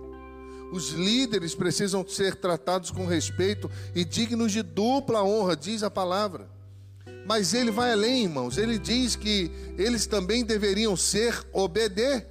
Os 0.71 0.91
líderes 0.91 1.53
precisam 1.53 2.07
ser 2.07 2.35
tratados 2.35 2.91
com 2.91 3.05
respeito 3.05 3.69
e 3.93 4.05
dignos 4.05 4.51
de 4.51 4.61
dupla 4.61 5.23
honra, 5.23 5.55
diz 5.55 5.83
a 5.83 5.91
palavra. 5.91 6.49
Mas 7.25 7.53
ele 7.53 7.71
vai 7.71 7.91
além, 7.91 8.23
irmãos. 8.23 8.57
Ele 8.57 8.79
diz 8.79 9.15
que 9.15 9.51
eles 9.77 10.07
também 10.07 10.43
deveriam 10.43 10.95
ser 10.95 11.45
obedecidos. 11.51 12.30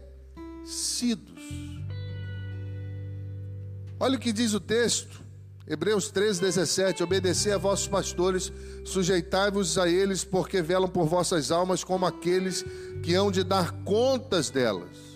Olha 3.98 4.16
o 4.16 4.20
que 4.20 4.32
diz 4.32 4.54
o 4.54 4.60
texto. 4.60 5.20
Hebreus 5.66 6.10
13, 6.10 6.40
17: 6.40 7.02
Obedecer 7.02 7.52
a 7.52 7.58
vossos 7.58 7.86
pastores, 7.86 8.52
sujeitai-vos 8.84 9.78
a 9.78 9.88
eles, 9.88 10.24
porque 10.24 10.62
velam 10.62 10.88
por 10.88 11.06
vossas 11.06 11.50
almas 11.50 11.84
como 11.84 12.06
aqueles 12.06 12.64
que 13.02 13.14
hão 13.14 13.30
de 13.30 13.44
dar 13.44 13.72
contas 13.84 14.50
delas 14.50 15.10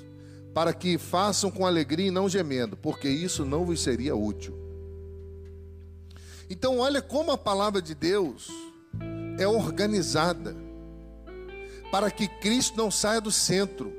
para 0.54 0.72
que 0.72 0.96
façam 0.96 1.50
com 1.50 1.66
alegria 1.66 2.06
e 2.06 2.12
não 2.12 2.28
gemendo, 2.28 2.76
porque 2.76 3.08
isso 3.08 3.44
não 3.44 3.64
vos 3.64 3.82
seria 3.82 4.14
útil. 4.14 4.56
Então, 6.48 6.78
olha 6.78 7.02
como 7.02 7.32
a 7.32 7.38
palavra 7.38 7.82
de 7.82 7.94
Deus 7.94 8.48
é 9.38 9.48
organizada 9.48 10.54
para 11.90 12.10
que 12.10 12.28
Cristo 12.28 12.76
não 12.76 12.90
saia 12.90 13.20
do 13.20 13.32
centro, 13.32 13.92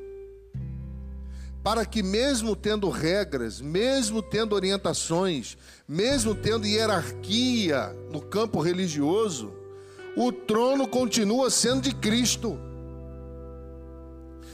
para 1.65 1.83
que, 1.83 2.03
mesmo 2.03 2.55
tendo 2.55 2.91
regras, 2.91 3.59
mesmo 3.59 4.21
tendo 4.21 4.53
orientações, 4.53 5.57
mesmo 5.87 6.35
tendo 6.35 6.67
hierarquia 6.67 7.87
no 8.11 8.21
campo 8.21 8.61
religioso, 8.61 9.51
o 10.15 10.31
trono 10.31 10.87
continua 10.87 11.49
sendo 11.49 11.81
de 11.81 11.95
Cristo. 11.95 12.59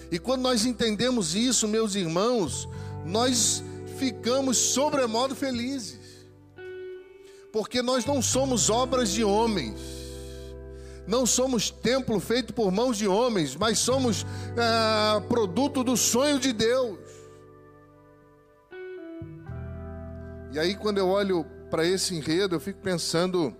E 0.10 0.18
quando 0.18 0.44
nós 0.44 0.66
entendemos 0.66 1.36
isso, 1.36 1.68
meus 1.68 1.96
irmãos, 1.96 2.66
nós 3.06 3.62
ficamos 3.98 4.56
sobremodo 4.56 5.36
felizes. 5.36 6.00
Porque 7.52 7.82
nós 7.82 8.06
não 8.06 8.22
somos 8.22 8.70
obras 8.70 9.10
de 9.10 9.22
homens, 9.22 9.82
não 11.06 11.26
somos 11.26 11.70
templo 11.70 12.22
feito 12.22 12.54
por 12.54 12.72
mãos 12.72 12.98
de 12.98 13.06
homens, 13.06 13.54
mas 13.58 13.80
somos 13.80 14.26
é, 14.56 15.20
produto 15.28 15.84
do 15.84 15.98
sonho 15.98 16.40
de 16.40 16.54
Deus. 16.54 17.01
E 20.52 20.60
aí, 20.60 20.76
quando 20.76 20.98
eu 20.98 21.08
olho 21.08 21.46
para 21.70 21.86
esse 21.86 22.16
enredo, 22.16 22.56
eu 22.56 22.60
fico 22.60 22.82
pensando 22.82 23.56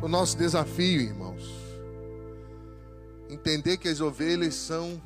no 0.00 0.08
nosso 0.08 0.36
desafio, 0.36 1.00
irmãos 1.00 1.64
entender 3.34 3.76
que 3.76 3.88
as 3.88 4.00
ovelhas 4.00 4.54
são 4.54 5.02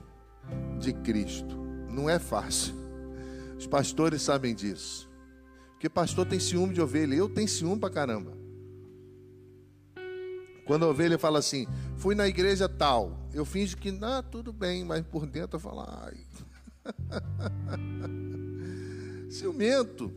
de 0.79 0.93
Cristo. 0.93 1.57
Não 1.91 2.09
é 2.09 2.19
fácil. 2.19 2.75
Os 3.57 3.67
pastores 3.67 4.23
sabem 4.23 4.55
disso. 4.55 5.09
Porque 5.73 5.89
pastor 5.89 6.27
tem 6.27 6.39
ciúme 6.39 6.75
de 6.75 6.81
ovelha. 6.81 7.15
Eu 7.15 7.29
tenho 7.29 7.49
ciúme 7.49 7.81
pra 7.81 7.91
caramba. 7.91 8.37
Quando 10.67 10.85
a 10.85 10.89
ovelha 10.89 11.19
fala 11.19 11.39
assim, 11.39 11.67
fui 11.97 12.15
na 12.15 12.29
igreja 12.29 12.69
tal, 12.69 13.27
eu 13.33 13.45
finjo 13.45 13.77
que, 13.79 13.97
ah, 14.03 14.23
tudo 14.23 14.53
bem, 14.53 14.85
mas 14.85 15.05
por 15.07 15.27
dentro 15.27 15.57
eu 15.57 15.61
falo, 15.61 15.85
ai. 15.89 16.27
Ciumento. 19.31 20.13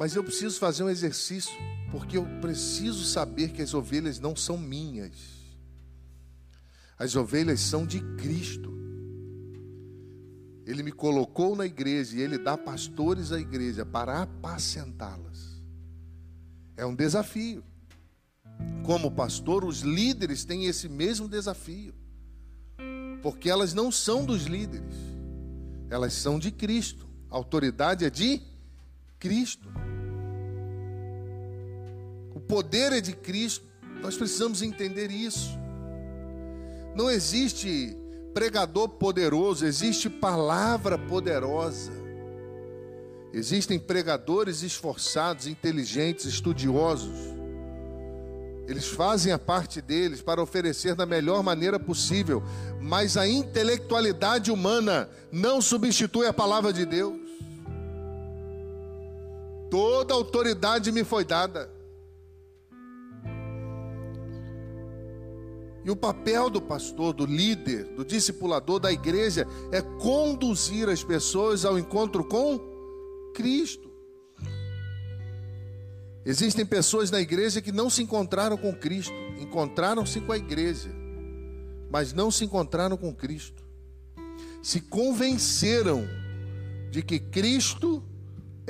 Mas 0.00 0.16
eu 0.16 0.24
preciso 0.24 0.58
fazer 0.58 0.82
um 0.82 0.88
exercício, 0.88 1.52
porque 1.90 2.16
eu 2.16 2.24
preciso 2.40 3.04
saber 3.04 3.50
que 3.50 3.60
as 3.60 3.74
ovelhas 3.74 4.18
não 4.18 4.34
são 4.34 4.56
minhas. 4.56 5.12
As 6.98 7.14
ovelhas 7.14 7.60
são 7.60 7.84
de 7.84 8.00
Cristo. 8.16 8.72
Ele 10.64 10.82
me 10.82 10.90
colocou 10.90 11.54
na 11.54 11.66
igreja 11.66 12.16
e 12.16 12.22
ele 12.22 12.38
dá 12.38 12.56
pastores 12.56 13.30
à 13.30 13.38
igreja 13.38 13.84
para 13.84 14.22
apacentá-las. 14.22 15.60
É 16.78 16.86
um 16.86 16.94
desafio. 16.94 17.62
Como 18.86 19.10
pastor, 19.10 19.66
os 19.66 19.80
líderes 19.80 20.46
têm 20.46 20.64
esse 20.64 20.88
mesmo 20.88 21.28
desafio. 21.28 21.94
Porque 23.20 23.50
elas 23.50 23.74
não 23.74 23.92
são 23.92 24.24
dos 24.24 24.44
líderes, 24.44 24.94
elas 25.90 26.14
são 26.14 26.38
de 26.38 26.50
Cristo. 26.50 27.06
A 27.30 27.36
autoridade 27.36 28.06
é 28.06 28.08
de 28.08 28.48
Cristo. 29.20 29.68
O 32.34 32.40
poder 32.40 32.92
é 32.92 33.00
de 33.00 33.12
Cristo. 33.12 33.64
Nós 34.02 34.16
precisamos 34.16 34.62
entender 34.62 35.10
isso. 35.12 35.50
Não 36.96 37.08
existe 37.08 37.96
pregador 38.34 38.88
poderoso, 38.88 39.64
existe 39.64 40.10
palavra 40.10 40.98
poderosa. 40.98 41.92
Existem 43.32 43.78
pregadores 43.78 44.62
esforçados, 44.62 45.46
inteligentes, 45.46 46.24
estudiosos 46.24 47.38
eles 48.70 48.86
fazem 48.86 49.32
a 49.32 49.38
parte 49.38 49.80
deles 49.80 50.22
para 50.22 50.40
oferecer 50.40 50.94
da 50.94 51.04
melhor 51.04 51.42
maneira 51.42 51.76
possível, 51.76 52.40
mas 52.80 53.16
a 53.16 53.26
intelectualidade 53.26 54.52
humana 54.52 55.10
não 55.32 55.60
substitui 55.60 56.28
a 56.28 56.32
palavra 56.32 56.72
de 56.72 56.86
Deus. 56.86 57.19
Toda 59.70 60.14
autoridade 60.14 60.90
me 60.90 61.04
foi 61.04 61.24
dada. 61.24 61.70
E 65.84 65.90
o 65.90 65.96
papel 65.96 66.50
do 66.50 66.60
pastor, 66.60 67.14
do 67.14 67.24
líder, 67.24 67.84
do 67.94 68.04
discipulador 68.04 68.78
da 68.78 68.92
igreja 68.92 69.46
é 69.72 69.80
conduzir 69.80 70.88
as 70.88 71.02
pessoas 71.02 71.64
ao 71.64 71.78
encontro 71.78 72.22
com 72.24 72.60
Cristo. 73.34 73.88
Existem 76.24 76.66
pessoas 76.66 77.10
na 77.10 77.20
igreja 77.20 77.62
que 77.62 77.72
não 77.72 77.88
se 77.88 78.02
encontraram 78.02 78.58
com 78.58 78.74
Cristo, 78.74 79.14
encontraram-se 79.38 80.20
com 80.20 80.32
a 80.32 80.36
igreja, 80.36 80.90
mas 81.90 82.12
não 82.12 82.30
se 82.30 82.44
encontraram 82.44 82.96
com 82.96 83.14
Cristo. 83.14 83.64
Se 84.62 84.82
convenceram 84.82 86.06
de 86.90 87.02
que 87.02 87.18
Cristo 87.18 88.02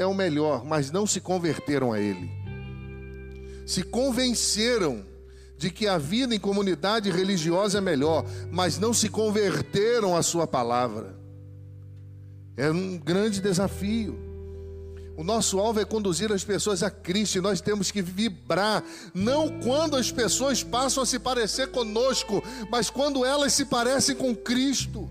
é 0.00 0.06
o 0.06 0.14
melhor, 0.14 0.64
mas 0.64 0.90
não 0.90 1.06
se 1.06 1.20
converteram 1.20 1.92
a 1.92 2.00
Ele. 2.00 2.30
Se 3.66 3.82
convenceram 3.82 5.04
de 5.58 5.70
que 5.70 5.86
a 5.86 5.98
vida 5.98 6.34
em 6.34 6.38
comunidade 6.38 7.10
religiosa 7.10 7.78
é 7.78 7.80
melhor, 7.82 8.24
mas 8.50 8.78
não 8.78 8.94
se 8.94 9.10
converteram 9.10 10.16
à 10.16 10.22
Sua 10.22 10.46
palavra. 10.46 11.14
É 12.56 12.70
um 12.70 12.96
grande 12.96 13.42
desafio. 13.42 14.18
O 15.18 15.22
nosso 15.22 15.58
alvo 15.58 15.80
é 15.80 15.84
conduzir 15.84 16.32
as 16.32 16.42
pessoas 16.42 16.82
a 16.82 16.90
Cristo 16.90 17.36
e 17.36 17.42
nós 17.42 17.60
temos 17.60 17.90
que 17.90 18.00
vibrar, 18.00 18.82
não 19.12 19.60
quando 19.60 19.96
as 19.96 20.10
pessoas 20.10 20.62
passam 20.62 21.02
a 21.02 21.06
se 21.06 21.18
parecer 21.18 21.70
conosco, 21.70 22.42
mas 22.70 22.88
quando 22.88 23.22
elas 23.22 23.52
se 23.52 23.66
parecem 23.66 24.16
com 24.16 24.34
Cristo. 24.34 25.10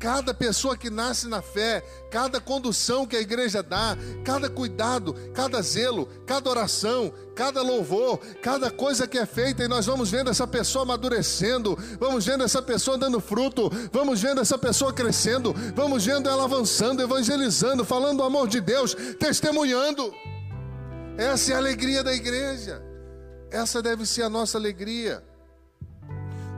Cada 0.00 0.32
pessoa 0.32 0.78
que 0.78 0.88
nasce 0.88 1.28
na 1.28 1.42
fé, 1.42 1.84
cada 2.10 2.40
condução 2.40 3.06
que 3.06 3.14
a 3.14 3.20
igreja 3.20 3.62
dá, 3.62 3.98
cada 4.24 4.48
cuidado, 4.48 5.14
cada 5.34 5.60
zelo, 5.60 6.08
cada 6.26 6.48
oração, 6.48 7.12
cada 7.36 7.60
louvor, 7.60 8.18
cada 8.40 8.70
coisa 8.70 9.06
que 9.06 9.18
é 9.18 9.26
feita, 9.26 9.62
e 9.62 9.68
nós 9.68 9.84
vamos 9.84 10.10
vendo 10.10 10.30
essa 10.30 10.46
pessoa 10.46 10.84
amadurecendo, 10.84 11.78
vamos 11.98 12.24
vendo 12.24 12.42
essa 12.42 12.62
pessoa 12.62 12.96
dando 12.96 13.20
fruto, 13.20 13.70
vamos 13.92 14.22
vendo 14.22 14.40
essa 14.40 14.56
pessoa 14.56 14.90
crescendo, 14.90 15.54
vamos 15.76 16.06
vendo 16.06 16.30
ela 16.30 16.44
avançando, 16.44 17.02
evangelizando, 17.02 17.84
falando 17.84 18.16
do 18.18 18.24
amor 18.24 18.48
de 18.48 18.62
Deus, 18.62 18.96
testemunhando. 19.18 20.14
Essa 21.18 21.52
é 21.52 21.54
a 21.56 21.58
alegria 21.58 22.02
da 22.02 22.14
igreja, 22.14 22.82
essa 23.50 23.82
deve 23.82 24.06
ser 24.06 24.22
a 24.22 24.30
nossa 24.30 24.56
alegria. 24.56 25.22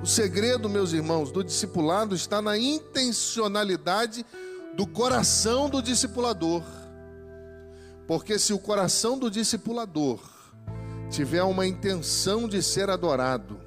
O 0.03 0.07
segredo, 0.07 0.69
meus 0.69 0.93
irmãos, 0.93 1.31
do 1.31 1.45
discipulado 1.45 2.13
está 2.13 2.43
na 2.43 2.59
intencionalidade 2.59 4.27
do 4.75 4.85
coração 4.85 5.71
do 5.71 5.81
discipulador. 5.81 6.65
Porque 8.09 8.37
se 8.37 8.53
o 8.53 8.59
coração 8.59 9.17
do 9.17 9.31
discipulador 9.31 10.21
tiver 11.09 11.45
uma 11.45 11.65
intenção 11.65 12.49
de 12.49 12.61
ser 12.61 12.91
adorado, 12.91 13.61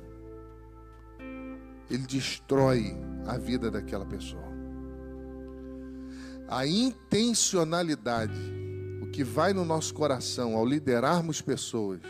ele 1.89 2.06
destrói 2.06 2.98
a 3.26 3.38
vida 3.38 3.71
daquela 3.71 4.06
pessoa. 4.06 4.43
A 6.50 6.67
intencionalidade, 6.67 8.38
o 9.02 9.10
que 9.10 9.24
vai 9.24 9.54
no 9.54 9.63
nosso 9.63 9.93
coração 9.93 10.58
ao 10.58 10.65
liderarmos 10.65 11.39
pessoas, 11.39 12.02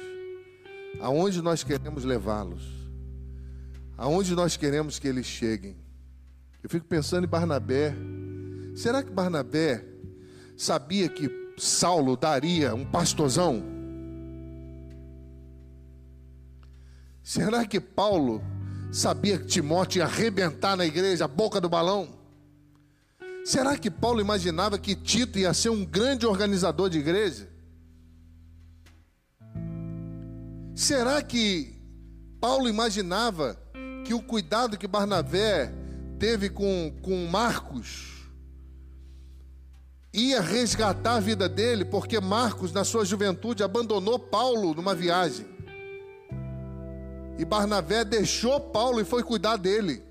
aonde 0.99 1.43
nós 1.43 1.63
queremos 1.63 2.03
levá-los, 2.03 2.84
aonde 3.97 4.35
nós 4.35 4.57
queremos 4.57 4.99
que 4.99 5.07
eles 5.07 5.25
cheguem. 5.25 5.75
Eu 6.61 6.69
fico 6.69 6.85
pensando 6.85 7.25
em 7.25 7.29
Barnabé. 7.29 7.95
Será 8.75 9.03
que 9.03 9.11
Barnabé 9.11 9.85
sabia 10.57 11.07
que 11.07 11.29
Saulo 11.57 12.17
daria 12.17 12.73
um 12.73 12.85
pastorzão? 12.85 13.63
Será 17.23 17.65
que 17.65 17.79
Paulo 17.79 18.41
sabia 18.91 19.37
que 19.37 19.45
Timóteo 19.45 19.99
ia 19.99 20.05
arrebentar 20.05 20.75
na 20.75 20.85
igreja 20.85 21.25
a 21.25 21.27
boca 21.27 21.59
do 21.61 21.69
balão? 21.69 22.09
Será 23.45 23.77
que 23.77 23.91
Paulo 23.91 24.19
imaginava 24.19 24.77
que 24.79 24.95
Tito 24.95 25.37
ia 25.37 25.53
ser 25.53 25.69
um 25.69 25.85
grande 25.85 26.25
organizador 26.25 26.89
de 26.89 26.97
igreja? 26.97 27.47
Será 30.75 31.21
que 31.21 31.79
Paulo 32.41 32.67
imaginava 32.67 33.64
que 34.05 34.13
o 34.13 34.21
cuidado 34.21 34.77
que 34.77 34.87
Barnabé 34.87 35.73
teve 36.19 36.47
com, 36.49 36.93
com 37.01 37.25
Marcos 37.25 38.29
ia 40.13 40.39
resgatar 40.39 41.15
a 41.15 41.19
vida 41.19 41.49
dele, 41.49 41.83
porque 41.83 42.21
Marcos, 42.21 42.71
na 42.71 42.85
sua 42.85 43.03
juventude, 43.03 43.63
abandonou 43.63 44.17
Paulo 44.17 44.73
numa 44.73 44.93
viagem. 44.95 45.45
E 47.37 47.43
Barnabé 47.43 48.05
deixou 48.05 48.61
Paulo 48.61 49.01
e 49.01 49.03
foi 49.03 49.23
cuidar 49.23 49.57
dele. 49.57 50.01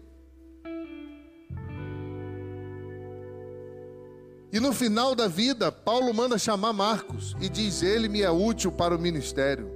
E 4.53 4.61
no 4.61 4.73
final 4.73 5.15
da 5.15 5.27
vida, 5.27 5.73
Paulo 5.73 6.13
manda 6.13 6.37
chamar 6.37 6.73
Marcos 6.73 7.35
e 7.41 7.49
diz: 7.49 7.83
Ele 7.83 8.09
me 8.09 8.21
é 8.23 8.31
útil 8.31 8.71
para 8.71 8.95
o 8.95 9.01
ministério. 9.01 9.73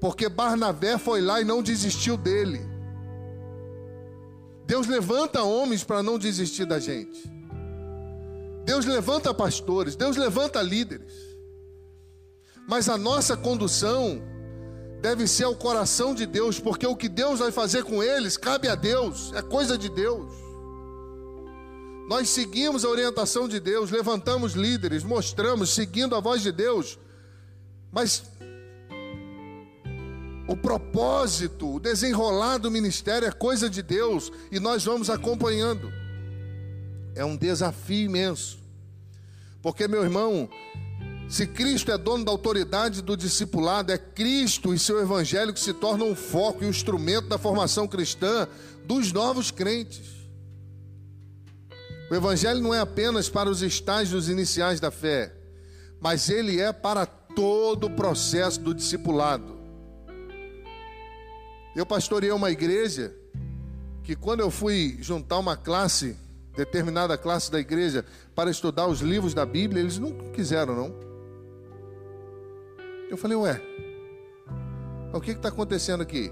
Porque 0.00 0.28
Barnabé 0.28 0.96
foi 0.96 1.20
lá 1.20 1.40
e 1.40 1.44
não 1.44 1.62
desistiu 1.62 2.16
dele. 2.16 2.73
Deus 4.66 4.86
levanta 4.86 5.42
homens 5.42 5.84
para 5.84 6.02
não 6.02 6.18
desistir 6.18 6.64
da 6.64 6.78
gente. 6.78 7.30
Deus 8.64 8.86
levanta 8.86 9.34
pastores, 9.34 9.94
Deus 9.94 10.16
levanta 10.16 10.62
líderes. 10.62 11.12
Mas 12.66 12.88
a 12.88 12.96
nossa 12.96 13.36
condução 13.36 14.22
deve 15.02 15.26
ser 15.26 15.44
ao 15.44 15.54
coração 15.54 16.14
de 16.14 16.24
Deus, 16.24 16.58
porque 16.58 16.86
o 16.86 16.96
que 16.96 17.10
Deus 17.10 17.40
vai 17.40 17.52
fazer 17.52 17.84
com 17.84 18.02
eles 18.02 18.38
cabe 18.38 18.68
a 18.68 18.74
Deus, 18.74 19.32
é 19.34 19.42
coisa 19.42 19.76
de 19.76 19.90
Deus. 19.90 20.32
Nós 22.08 22.30
seguimos 22.30 22.84
a 22.84 22.88
orientação 22.88 23.46
de 23.46 23.60
Deus, 23.60 23.90
levantamos 23.90 24.52
líderes, 24.54 25.04
mostramos, 25.04 25.74
seguindo 25.74 26.14
a 26.14 26.20
voz 26.20 26.42
de 26.42 26.52
Deus, 26.52 26.98
mas 27.92 28.24
o 30.46 30.56
propósito, 30.56 31.76
o 31.76 31.80
desenrolar 31.80 32.58
do 32.58 32.70
ministério 32.70 33.26
é 33.26 33.32
coisa 33.32 33.68
de 33.68 33.82
Deus 33.82 34.30
e 34.52 34.60
nós 34.60 34.84
vamos 34.84 35.08
acompanhando. 35.08 35.90
É 37.14 37.24
um 37.24 37.36
desafio 37.36 38.06
imenso. 38.06 38.58
Porque, 39.62 39.88
meu 39.88 40.02
irmão, 40.02 40.48
se 41.28 41.46
Cristo 41.46 41.90
é 41.90 41.96
dono 41.96 42.24
da 42.24 42.30
autoridade 42.30 43.00
do 43.00 43.16
discipulado, 43.16 43.90
é 43.90 43.96
Cristo 43.96 44.74
e 44.74 44.78
seu 44.78 45.00
evangelho 45.00 45.54
que 45.54 45.60
se 45.60 45.72
tornam 45.72 46.10
um 46.10 46.14
foco 46.14 46.62
e 46.62 46.66
um 46.66 46.70
instrumento 46.70 47.28
da 47.28 47.38
formação 47.38 47.88
cristã 47.88 48.46
dos 48.84 49.12
novos 49.12 49.50
crentes. 49.50 50.12
O 52.10 52.14
evangelho 52.14 52.60
não 52.60 52.74
é 52.74 52.80
apenas 52.80 53.30
para 53.30 53.48
os 53.48 53.62
estágios 53.62 54.28
iniciais 54.28 54.78
da 54.78 54.90
fé, 54.90 55.34
mas 55.98 56.28
ele 56.28 56.60
é 56.60 56.70
para 56.70 57.06
todo 57.06 57.86
o 57.86 57.90
processo 57.90 58.60
do 58.60 58.74
discipulado. 58.74 59.53
Eu 61.74 61.84
pastoreei 61.84 62.32
uma 62.32 62.50
igreja 62.50 63.14
que 64.02 64.14
quando 64.14 64.40
eu 64.40 64.50
fui 64.50 64.96
juntar 65.00 65.38
uma 65.38 65.56
classe, 65.56 66.16
determinada 66.54 67.16
classe 67.18 67.50
da 67.50 67.58
igreja, 67.58 68.04
para 68.34 68.50
estudar 68.50 68.86
os 68.86 69.00
livros 69.00 69.34
da 69.34 69.44
Bíblia, 69.44 69.80
eles 69.80 69.98
não 69.98 70.12
quiseram, 70.30 70.74
não. 70.76 70.94
Eu 73.10 73.16
falei, 73.16 73.36
ué, 73.36 73.60
o 75.12 75.20
que 75.20 75.30
está 75.30 75.48
acontecendo 75.48 76.02
aqui? 76.02 76.30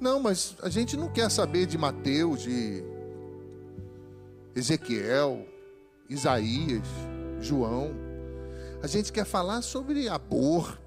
Não, 0.00 0.20
mas 0.20 0.54
a 0.62 0.68
gente 0.68 0.96
não 0.96 1.08
quer 1.08 1.30
saber 1.30 1.66
de 1.66 1.78
Mateus, 1.78 2.42
de 2.42 2.84
Ezequiel, 4.54 5.46
Isaías, 6.08 6.86
João. 7.40 7.90
A 8.82 8.86
gente 8.86 9.12
quer 9.12 9.24
falar 9.24 9.62
sobre 9.62 10.08
aborto. 10.08 10.83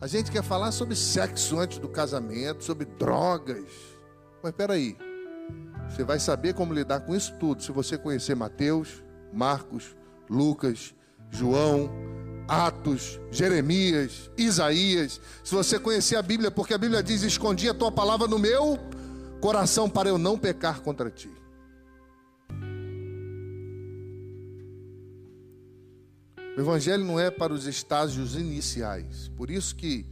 A 0.00 0.06
gente 0.06 0.30
quer 0.30 0.44
falar 0.44 0.70
sobre 0.70 0.94
sexo 0.94 1.58
antes 1.58 1.78
do 1.78 1.88
casamento, 1.88 2.62
sobre 2.62 2.84
drogas. 2.84 3.64
Mas 4.40 4.52
peraí, 4.52 4.96
você 5.88 6.04
vai 6.04 6.20
saber 6.20 6.54
como 6.54 6.72
lidar 6.72 7.00
com 7.00 7.16
isso 7.16 7.34
tudo 7.40 7.62
se 7.62 7.72
você 7.72 7.98
conhecer 7.98 8.36
Mateus, 8.36 9.02
Marcos, 9.32 9.96
Lucas, 10.30 10.94
João, 11.30 11.90
Atos, 12.46 13.18
Jeremias, 13.32 14.30
Isaías. 14.38 15.20
Se 15.42 15.52
você 15.52 15.80
conhecer 15.80 16.14
a 16.14 16.22
Bíblia, 16.22 16.50
porque 16.50 16.74
a 16.74 16.78
Bíblia 16.78 17.02
diz: 17.02 17.22
Escondi 17.22 17.68
a 17.68 17.74
tua 17.74 17.90
palavra 17.90 18.28
no 18.28 18.38
meu 18.38 18.78
coração 19.40 19.90
para 19.90 20.08
eu 20.08 20.16
não 20.16 20.38
pecar 20.38 20.80
contra 20.80 21.10
ti. 21.10 21.37
O 26.58 26.60
Evangelho 26.60 27.04
não 27.04 27.20
é 27.20 27.30
para 27.30 27.52
os 27.52 27.68
estágios 27.68 28.34
iniciais. 28.34 29.28
Por 29.36 29.48
isso 29.48 29.76
que 29.76 30.04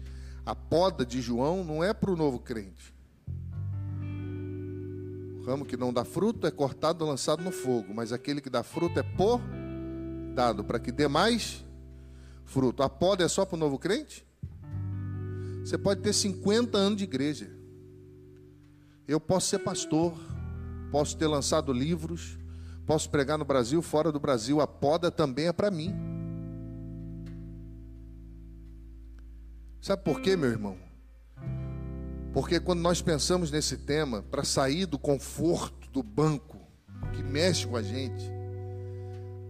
a 0.44 0.54
poda 0.54 1.04
de 1.04 1.20
João 1.20 1.64
não 1.64 1.82
é 1.82 1.92
para 1.92 2.08
o 2.08 2.14
novo 2.14 2.38
crente. 2.38 2.94
O 5.40 5.44
ramo 5.44 5.64
que 5.66 5.76
não 5.76 5.92
dá 5.92 6.04
fruto 6.04 6.46
é 6.46 6.50
cortado 6.52 7.04
e 7.04 7.08
lançado 7.08 7.42
no 7.42 7.50
fogo, 7.50 7.92
mas 7.92 8.12
aquele 8.12 8.40
que 8.40 8.48
dá 8.48 8.62
fruto 8.62 9.00
é 9.00 9.02
podado 9.02 10.62
para 10.62 10.78
que 10.78 10.92
dê 10.92 11.08
mais 11.08 11.64
fruto. 12.44 12.80
A 12.84 12.88
poda 12.88 13.24
é 13.24 13.28
só 13.28 13.44
para 13.44 13.56
o 13.56 13.58
novo 13.58 13.76
crente? 13.76 14.24
Você 15.64 15.76
pode 15.76 16.00
ter 16.00 16.12
50 16.12 16.78
anos 16.78 16.98
de 16.98 17.02
igreja. 17.02 17.50
Eu 19.08 19.18
posso 19.18 19.48
ser 19.48 19.58
pastor, 19.58 20.16
posso 20.92 21.16
ter 21.16 21.26
lançado 21.26 21.72
livros, 21.72 22.38
posso 22.86 23.10
pregar 23.10 23.36
no 23.36 23.44
Brasil, 23.44 23.82
fora 23.82 24.12
do 24.12 24.20
Brasil. 24.20 24.60
A 24.60 24.66
poda 24.68 25.10
também 25.10 25.48
é 25.48 25.52
para 25.52 25.72
mim. 25.72 26.14
Sabe 29.86 30.02
por 30.02 30.20
quê, 30.20 30.34
meu 30.34 30.50
irmão? 30.50 30.76
Porque 32.32 32.58
quando 32.58 32.80
nós 32.80 33.00
pensamos 33.00 33.52
nesse 33.52 33.76
tema, 33.76 34.20
para 34.20 34.42
sair 34.42 34.84
do 34.84 34.98
conforto 34.98 35.88
do 35.92 36.02
banco 36.02 36.58
que 37.12 37.22
mexe 37.22 37.68
com 37.68 37.76
a 37.76 37.82
gente, 37.84 38.24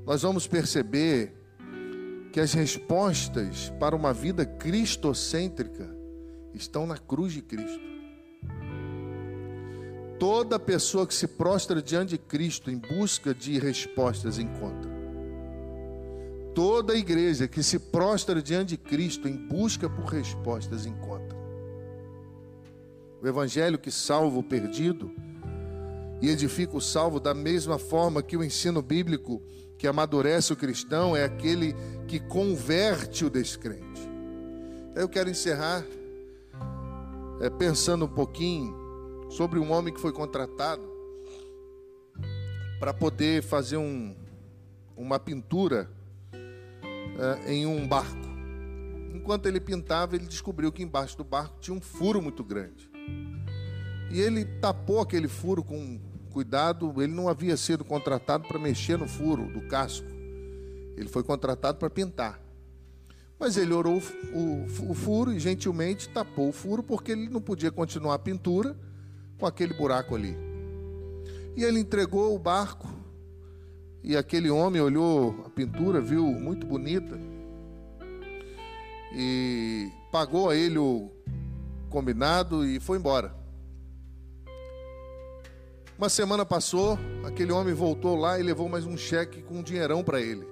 nós 0.04 0.20
vamos 0.20 0.46
perceber 0.46 1.32
que 2.34 2.38
as 2.38 2.52
respostas 2.52 3.72
para 3.80 3.96
uma 3.96 4.12
vida 4.12 4.44
cristocêntrica 4.44 5.88
estão 6.52 6.86
na 6.86 6.98
cruz 6.98 7.32
de 7.32 7.40
Cristo. 7.40 7.80
Toda 10.20 10.58
pessoa 10.58 11.06
que 11.06 11.14
se 11.14 11.26
prostra 11.26 11.80
diante 11.80 12.10
de 12.10 12.18
Cristo 12.18 12.70
em 12.70 12.76
busca 12.76 13.34
de 13.34 13.58
respostas 13.58 14.38
encontra. 14.38 14.95
Toda 16.56 16.96
igreja 16.96 17.46
que 17.46 17.62
se 17.62 17.78
prostra 17.78 18.40
diante 18.40 18.70
de 18.70 18.76
Cristo 18.78 19.28
em 19.28 19.36
busca 19.36 19.90
por 19.90 20.06
respostas 20.06 20.86
encontra. 20.86 21.36
O 23.20 23.28
evangelho 23.28 23.78
que 23.78 23.90
salva 23.90 24.38
o 24.38 24.42
perdido 24.42 25.12
e 26.22 26.30
edifica 26.30 26.74
o 26.74 26.80
salvo 26.80 27.20
da 27.20 27.34
mesma 27.34 27.78
forma 27.78 28.22
que 28.22 28.38
o 28.38 28.42
ensino 28.42 28.80
bíblico 28.80 29.42
que 29.76 29.86
amadurece 29.86 30.50
o 30.54 30.56
cristão 30.56 31.14
é 31.14 31.24
aquele 31.24 31.76
que 32.08 32.18
converte 32.18 33.22
o 33.22 33.28
descrente. 33.28 34.08
Eu 34.94 35.10
quero 35.10 35.28
encerrar 35.28 35.84
é, 37.38 37.50
pensando 37.50 38.06
um 38.06 38.14
pouquinho 38.14 38.74
sobre 39.28 39.58
um 39.58 39.70
homem 39.70 39.92
que 39.92 40.00
foi 40.00 40.10
contratado 40.10 40.90
para 42.80 42.94
poder 42.94 43.42
fazer 43.42 43.76
um, 43.76 44.16
uma 44.96 45.18
pintura 45.18 45.94
é, 47.18 47.52
em 47.52 47.66
um 47.66 47.86
barco. 47.86 48.26
Enquanto 49.14 49.46
ele 49.46 49.60
pintava, 49.60 50.14
ele 50.14 50.26
descobriu 50.26 50.70
que 50.70 50.82
embaixo 50.82 51.16
do 51.16 51.24
barco 51.24 51.56
tinha 51.60 51.76
um 51.76 51.80
furo 51.80 52.20
muito 52.22 52.44
grande. 52.44 52.90
E 54.10 54.20
ele 54.20 54.44
tapou 54.44 55.00
aquele 55.00 55.28
furo 55.28 55.64
com 55.64 55.98
cuidado, 56.30 56.92
ele 57.02 57.12
não 57.12 57.28
havia 57.28 57.56
sido 57.56 57.84
contratado 57.84 58.46
para 58.46 58.58
mexer 58.58 58.98
no 58.98 59.08
furo 59.08 59.50
do 59.52 59.62
casco. 59.62 60.06
Ele 60.96 61.08
foi 61.08 61.22
contratado 61.22 61.78
para 61.78 61.90
pintar. 61.90 62.40
Mas 63.38 63.56
ele 63.56 63.72
orou 63.72 64.00
o, 64.32 64.94
furo 64.94 65.32
e 65.32 65.38
gentilmente 65.38 66.08
tapou 66.08 66.48
o 66.48 66.52
furo 66.52 66.82
porque 66.82 67.12
ele 67.12 67.28
não 67.28 67.40
podia 67.40 67.70
continuar 67.70 68.14
a 68.14 68.18
pintura 68.18 68.76
com 69.38 69.46
aquele 69.46 69.74
buraco 69.74 70.14
ali. 70.14 70.36
E 71.56 71.64
ele 71.64 71.80
entregou 71.80 72.34
o 72.34 72.38
barco 72.38 72.88
e 74.06 74.16
aquele 74.16 74.48
homem 74.48 74.80
olhou 74.80 75.42
a 75.44 75.50
pintura, 75.50 76.00
viu 76.00 76.24
muito 76.26 76.64
bonita 76.64 77.18
e 79.12 79.90
pagou 80.12 80.48
a 80.48 80.54
ele 80.54 80.78
o 80.78 81.10
combinado 81.90 82.64
e 82.64 82.78
foi 82.78 82.98
embora. 82.98 83.34
Uma 85.98 86.08
semana 86.08 86.46
passou, 86.46 86.96
aquele 87.24 87.50
homem 87.50 87.74
voltou 87.74 88.14
lá 88.14 88.38
e 88.38 88.44
levou 88.44 88.68
mais 88.68 88.86
um 88.86 88.96
cheque 88.96 89.42
com 89.42 89.54
um 89.54 89.62
dinheirão 89.62 90.04
para 90.04 90.20
ele. 90.20 90.46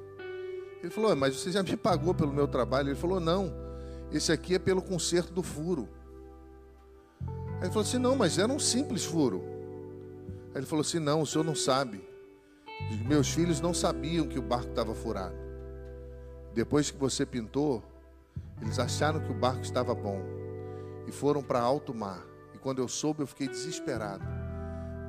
Ele 0.83 0.91
falou: 0.91 1.15
Mas 1.15 1.37
você 1.37 1.53
já 1.53 1.63
me 1.63 1.77
pagou 1.77 2.13
pelo 2.13 2.33
meu 2.33 2.49
trabalho? 2.49 2.89
Ele 2.89 2.99
falou: 2.99 3.21
Não, 3.21 3.55
esse 4.11 4.33
aqui 4.33 4.57
é 4.57 4.59
pelo 4.59 4.83
conserto 4.83 5.33
do 5.33 5.45
furo. 5.45 5.89
Aí 7.59 7.65
ele 7.65 7.69
falou 7.69 7.83
assim: 7.83 7.99
Não, 7.99 8.17
mas 8.17 8.37
era 8.37 8.53
um 8.53 8.59
simples 8.59 9.05
furo. 9.05 9.45
Aí 10.53 10.59
ele 10.59 10.67
falou 10.67 10.81
assim: 10.81 10.99
Não, 10.99 11.21
o 11.21 11.27
senhor 11.27 11.45
não 11.45 11.55
sabe. 11.55 12.14
Meus 13.07 13.33
filhos 13.33 13.61
não 13.61 13.75
sabiam 13.75 14.27
que 14.27 14.39
o 14.39 14.43
barco 14.43 14.69
estava 14.69 14.95
furado. 14.95 15.37
Depois 16.53 16.91
que 16.91 16.99
você 16.99 17.27
pintou, 17.27 17.83
eles 18.61 18.79
acharam 18.79 19.21
que 19.21 19.31
o 19.31 19.35
barco 19.35 19.63
estava 19.63 19.95
bom 19.95 20.21
e 21.07 21.13
foram 21.13 21.43
para 21.43 21.61
alto 21.61 21.95
mar. 21.95 22.25
E 22.55 22.59
quando 22.59 22.81
eu 22.81 22.89
soube, 22.89 23.21
eu 23.21 23.27
fiquei 23.27 23.49
desesperado 23.49 24.25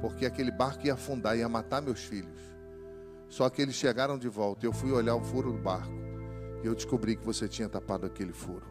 porque 0.05 0.25
aquele 0.25 0.51
barco 0.51 0.85
ia 0.85 0.93
afundar, 0.93 1.35
ia 1.35 1.49
matar 1.49 1.81
meus 1.81 2.03
filhos. 2.03 2.39
Só 3.27 3.49
que 3.49 3.61
eles 3.61 3.73
chegaram 3.73 4.19
de 4.19 4.29
volta. 4.29 4.63
Eu 4.63 4.71
fui 4.71 4.91
olhar 4.91 5.15
o 5.15 5.23
furo 5.23 5.51
do 5.51 5.57
barco 5.57 5.91
e 6.63 6.67
eu 6.67 6.75
descobri 6.75 7.15
que 7.15 7.25
você 7.25 7.47
tinha 7.47 7.67
tapado 7.67 8.05
aquele 8.05 8.31
furo. 8.31 8.67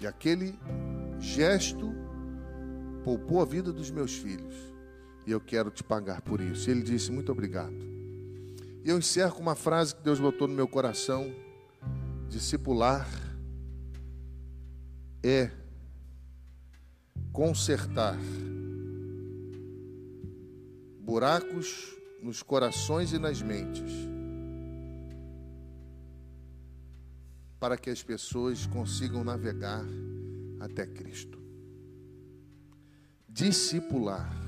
E 0.00 0.06
aquele 0.06 0.58
gesto 1.18 1.90
poupou 3.02 3.40
a 3.40 3.46
vida 3.46 3.72
dos 3.72 3.90
meus 3.90 4.14
filhos. 4.16 4.54
E 5.26 5.30
eu 5.30 5.40
quero 5.40 5.70
te 5.70 5.82
pagar 5.82 6.20
por 6.20 6.42
isso. 6.42 6.68
E 6.68 6.72
ele 6.72 6.82
disse: 6.82 7.10
Muito 7.10 7.32
obrigado. 7.32 7.93
E 8.84 8.90
eu 8.90 8.98
encerro 8.98 9.36
com 9.36 9.40
uma 9.40 9.54
frase 9.54 9.94
que 9.94 10.02
Deus 10.02 10.20
botou 10.20 10.46
no 10.46 10.54
meu 10.54 10.68
coração: 10.68 11.34
Discipular 12.28 13.08
é 15.22 15.50
consertar 17.32 18.18
buracos 21.00 21.96
nos 22.22 22.42
corações 22.42 23.14
e 23.14 23.18
nas 23.18 23.40
mentes, 23.40 23.90
para 27.58 27.78
que 27.78 27.88
as 27.88 28.02
pessoas 28.02 28.66
consigam 28.66 29.24
navegar 29.24 29.84
até 30.60 30.86
Cristo. 30.86 31.42
Discipular 33.26 34.43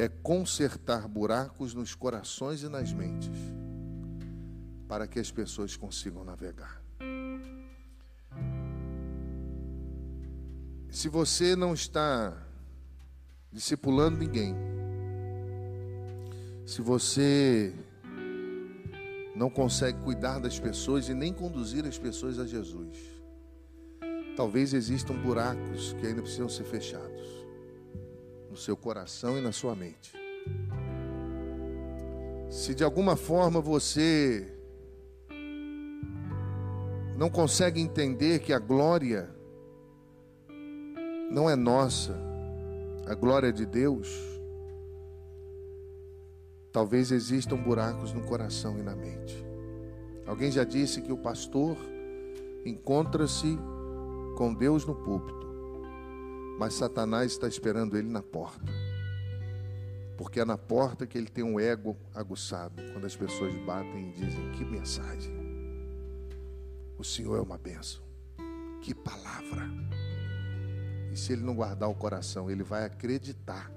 é 0.00 0.08
consertar 0.08 1.06
buracos 1.06 1.74
nos 1.74 1.94
corações 1.94 2.62
e 2.62 2.68
nas 2.68 2.90
mentes, 2.90 3.28
para 4.88 5.06
que 5.06 5.18
as 5.18 5.30
pessoas 5.30 5.76
consigam 5.76 6.24
navegar. 6.24 6.82
Se 10.90 11.08
você 11.08 11.54
não 11.54 11.74
está 11.74 12.34
discipulando 13.52 14.16
ninguém. 14.16 14.54
Se 16.64 16.80
você 16.80 17.74
não 19.34 19.50
consegue 19.50 19.98
cuidar 20.02 20.38
das 20.38 20.58
pessoas 20.58 21.08
e 21.08 21.14
nem 21.14 21.32
conduzir 21.32 21.84
as 21.84 21.98
pessoas 21.98 22.38
a 22.38 22.46
Jesus, 22.46 22.96
talvez 24.36 24.72
existam 24.72 25.14
buracos 25.14 25.92
que 25.94 26.06
ainda 26.06 26.22
precisam 26.22 26.48
ser 26.48 26.64
fechados 26.64 27.39
no 28.50 28.56
seu 28.56 28.76
coração 28.76 29.38
e 29.38 29.40
na 29.40 29.52
sua 29.52 29.74
mente. 29.76 30.12
Se 32.50 32.74
de 32.74 32.82
alguma 32.82 33.14
forma 33.14 33.60
você 33.60 34.46
não 37.16 37.30
consegue 37.30 37.80
entender 37.80 38.40
que 38.40 38.52
a 38.52 38.58
glória 38.58 39.30
não 41.30 41.48
é 41.48 41.54
nossa, 41.54 42.18
a 43.06 43.14
glória 43.14 43.48
é 43.48 43.52
de 43.52 43.64
Deus, 43.64 44.08
talvez 46.72 47.12
existam 47.12 47.56
buracos 47.56 48.12
no 48.12 48.22
coração 48.22 48.78
e 48.78 48.82
na 48.82 48.96
mente. 48.96 49.44
Alguém 50.26 50.50
já 50.50 50.64
disse 50.64 51.00
que 51.00 51.12
o 51.12 51.16
pastor 51.16 51.76
encontra-se 52.64 53.58
com 54.36 54.54
Deus 54.54 54.84
no 54.84 54.94
púlpito, 54.94 55.49
mas 56.60 56.74
Satanás 56.74 57.32
está 57.32 57.48
esperando 57.48 57.96
ele 57.96 58.10
na 58.10 58.22
porta. 58.22 58.70
Porque 60.18 60.40
é 60.40 60.44
na 60.44 60.58
porta 60.58 61.06
que 61.06 61.16
ele 61.16 61.30
tem 61.30 61.42
um 61.42 61.58
ego 61.58 61.96
aguçado, 62.14 62.82
quando 62.92 63.06
as 63.06 63.16
pessoas 63.16 63.54
batem 63.64 64.10
e 64.10 64.12
dizem: 64.12 64.52
Que 64.52 64.62
mensagem! 64.62 65.32
O 66.98 67.02
Senhor 67.02 67.38
é 67.38 67.40
uma 67.40 67.56
bênção. 67.56 68.02
Que 68.82 68.94
palavra! 68.94 69.70
E 71.10 71.16
se 71.16 71.32
ele 71.32 71.42
não 71.42 71.54
guardar 71.54 71.88
o 71.88 71.94
coração, 71.94 72.50
ele 72.50 72.62
vai 72.62 72.84
acreditar. 72.84 73.72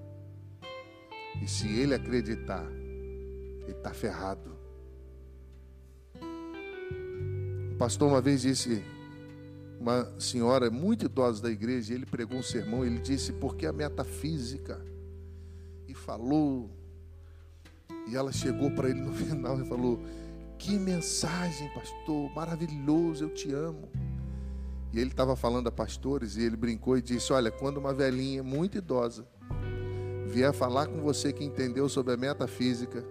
E 1.42 1.48
se 1.48 1.70
ele 1.80 1.94
acreditar, 1.94 2.70
ele 2.70 3.72
está 3.78 3.94
ferrado. 3.94 4.58
O 7.72 7.78
pastor 7.78 8.10
uma 8.10 8.20
vez 8.20 8.42
disse, 8.42 8.84
uma 9.84 10.18
senhora 10.18 10.72
muito 10.72 11.06
idosa 11.06 11.44
da 11.44 11.52
igreja, 11.52 11.94
ele 11.94 12.06
pregou 12.06 12.40
um 12.40 12.44
sermão, 12.44 12.86
ele 12.86 13.00
disse, 13.00 13.34
porque 13.34 13.66
a 13.66 13.74
metafísica 13.74 14.82
e 15.86 15.94
falou. 15.94 16.72
E 18.08 18.16
ela 18.16 18.32
chegou 18.32 18.72
para 18.72 18.90
ele 18.90 19.02
no 19.02 19.12
final 19.14 19.60
e 19.60 19.68
falou: 19.68 20.00
Que 20.58 20.80
mensagem, 20.80 21.70
pastor, 21.74 22.34
maravilhoso, 22.34 23.26
eu 23.26 23.30
te 23.34 23.52
amo. 23.52 23.90
E 24.94 25.00
ele 25.00 25.10
estava 25.10 25.36
falando 25.36 25.68
a 25.68 25.72
pastores 25.72 26.38
e 26.38 26.44
ele 26.44 26.56
brincou 26.56 26.98
e 26.98 27.02
disse: 27.02 27.34
Olha, 27.34 27.52
quando 27.52 27.76
uma 27.76 27.94
velhinha 27.94 28.42
muito 28.42 28.78
idosa 28.78 29.28
vier 30.28 30.54
falar 30.54 30.88
com 30.88 31.02
você 31.02 31.34
que 31.34 31.44
entendeu 31.44 31.90
sobre 31.90 32.14
a 32.14 32.18
metafísica, 32.18 33.04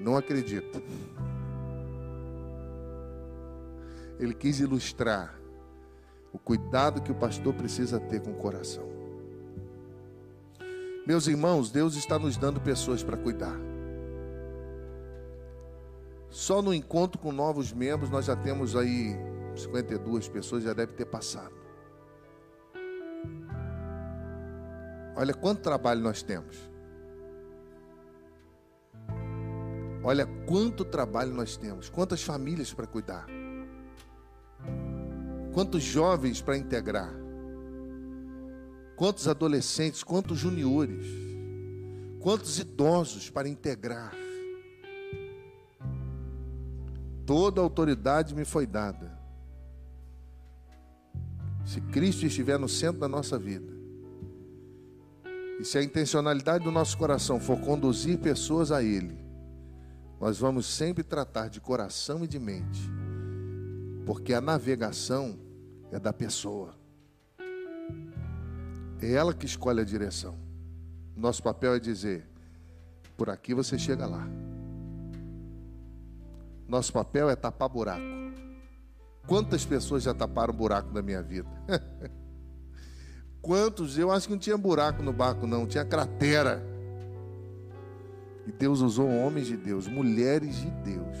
não 0.00 0.16
acredita. 0.16 0.82
Ele 4.18 4.32
quis 4.32 4.58
ilustrar 4.58 5.41
o 6.32 6.38
cuidado 6.38 7.02
que 7.02 7.12
o 7.12 7.14
pastor 7.14 7.54
precisa 7.54 8.00
ter 8.00 8.20
com 8.20 8.30
o 8.30 8.36
coração. 8.36 8.84
Meus 11.06 11.26
irmãos, 11.26 11.70
Deus 11.70 11.96
está 11.96 12.18
nos 12.18 12.36
dando 12.36 12.60
pessoas 12.60 13.02
para 13.02 13.16
cuidar. 13.16 13.58
Só 16.30 16.62
no 16.62 16.72
encontro 16.72 17.20
com 17.20 17.30
novos 17.30 17.72
membros 17.72 18.08
nós 18.08 18.24
já 18.24 18.34
temos 18.34 18.74
aí 18.74 19.16
52 19.54 20.28
pessoas, 20.28 20.62
já 20.64 20.72
deve 20.72 20.94
ter 20.94 21.04
passado. 21.04 21.54
Olha 25.14 25.34
quanto 25.34 25.60
trabalho 25.60 26.00
nós 26.00 26.22
temos. 26.22 26.56
Olha 30.04 30.26
quanto 30.46 30.84
trabalho 30.84 31.32
nós 31.32 31.56
temos, 31.56 31.88
quantas 31.88 32.22
famílias 32.22 32.74
para 32.74 32.86
cuidar, 32.88 33.26
quantos 35.52 35.82
jovens 35.82 36.40
para 36.40 36.56
integrar. 36.56 37.12
Quantos 38.96 39.28
adolescentes, 39.28 40.02
quantos 40.02 40.38
juniores, 40.38 41.06
quantos 42.20 42.58
idosos 42.58 43.28
para 43.28 43.48
integrar. 43.48 44.14
Toda 47.26 47.60
autoridade 47.60 48.34
me 48.34 48.44
foi 48.44 48.66
dada. 48.66 49.18
Se 51.64 51.80
Cristo 51.80 52.26
estiver 52.26 52.58
no 52.58 52.68
centro 52.68 53.00
da 53.00 53.08
nossa 53.08 53.38
vida, 53.38 53.72
e 55.60 55.64
se 55.64 55.78
a 55.78 55.82
intencionalidade 55.82 56.64
do 56.64 56.72
nosso 56.72 56.98
coração 56.98 57.38
for 57.38 57.58
conduzir 57.60 58.18
pessoas 58.18 58.72
a 58.72 58.82
Ele, 58.82 59.16
nós 60.20 60.38
vamos 60.38 60.66
sempre 60.66 61.04
tratar 61.04 61.48
de 61.48 61.60
coração 61.60 62.24
e 62.24 62.28
de 62.28 62.38
mente, 62.38 62.80
porque 64.04 64.34
a 64.34 64.40
navegação 64.40 65.38
é 65.92 66.00
da 66.00 66.12
pessoa. 66.12 66.74
É 69.00 69.12
ela 69.12 69.34
que 69.34 69.46
escolhe 69.46 69.80
a 69.80 69.84
direção. 69.84 70.36
Nosso 71.14 71.42
papel 71.42 71.74
é 71.74 71.78
dizer: 71.78 72.26
por 73.16 73.30
aqui 73.30 73.54
você 73.54 73.78
chega 73.78 74.06
lá. 74.06 74.26
Nosso 76.66 76.92
papel 76.92 77.28
é 77.28 77.36
tapar 77.36 77.68
buraco. 77.68 78.02
Quantas 79.26 79.64
pessoas 79.64 80.02
já 80.02 80.14
taparam 80.14 80.54
buraco 80.54 80.92
da 80.92 81.02
minha 81.02 81.22
vida? 81.22 81.48
Quantos? 83.40 83.98
Eu 83.98 84.10
acho 84.10 84.26
que 84.26 84.32
não 84.32 84.40
tinha 84.40 84.56
buraco 84.56 85.02
no 85.02 85.12
barco, 85.12 85.46
não, 85.46 85.66
tinha 85.66 85.84
cratera. 85.84 86.62
E 88.46 88.52
Deus 88.52 88.80
usou 88.80 89.08
homens 89.08 89.46
de 89.46 89.56
Deus, 89.56 89.86
mulheres 89.86 90.56
de 90.56 90.70
Deus, 90.70 91.16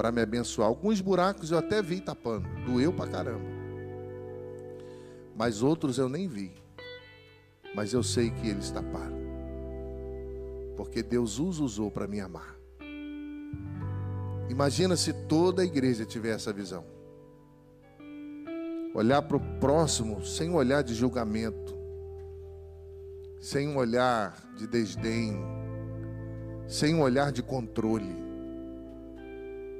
para 0.00 0.10
me 0.10 0.22
abençoar. 0.22 0.68
Alguns 0.68 1.00
buracos 1.00 1.50
eu 1.50 1.58
até 1.58 1.82
vi 1.82 2.00
tapando, 2.00 2.48
doeu 2.64 2.92
pra 2.92 3.06
caramba 3.06 3.60
mas 5.40 5.62
outros 5.62 5.96
eu 5.96 6.06
nem 6.06 6.28
vi. 6.28 6.52
Mas 7.74 7.94
eu 7.94 8.02
sei 8.02 8.28
que 8.30 8.46
eles 8.46 8.70
taparam. 8.70 9.18
Porque 10.76 11.02
Deus 11.02 11.38
os 11.38 11.58
usou 11.60 11.90
para 11.90 12.06
me 12.06 12.20
amar. 12.20 12.54
Imagina 14.50 14.96
se 14.96 15.14
toda 15.14 15.62
a 15.62 15.64
igreja 15.64 16.04
tiver 16.04 16.34
essa 16.34 16.52
visão. 16.52 16.84
Olhar 18.94 19.22
para 19.22 19.38
o 19.38 19.58
próximo 19.58 20.22
sem 20.26 20.50
um 20.50 20.56
olhar 20.56 20.82
de 20.82 20.92
julgamento, 20.92 21.74
sem 23.40 23.66
um 23.66 23.78
olhar 23.78 24.36
de 24.58 24.66
desdém, 24.66 25.40
sem 26.68 26.94
um 26.94 27.00
olhar 27.00 27.32
de 27.32 27.42
controle, 27.42 28.14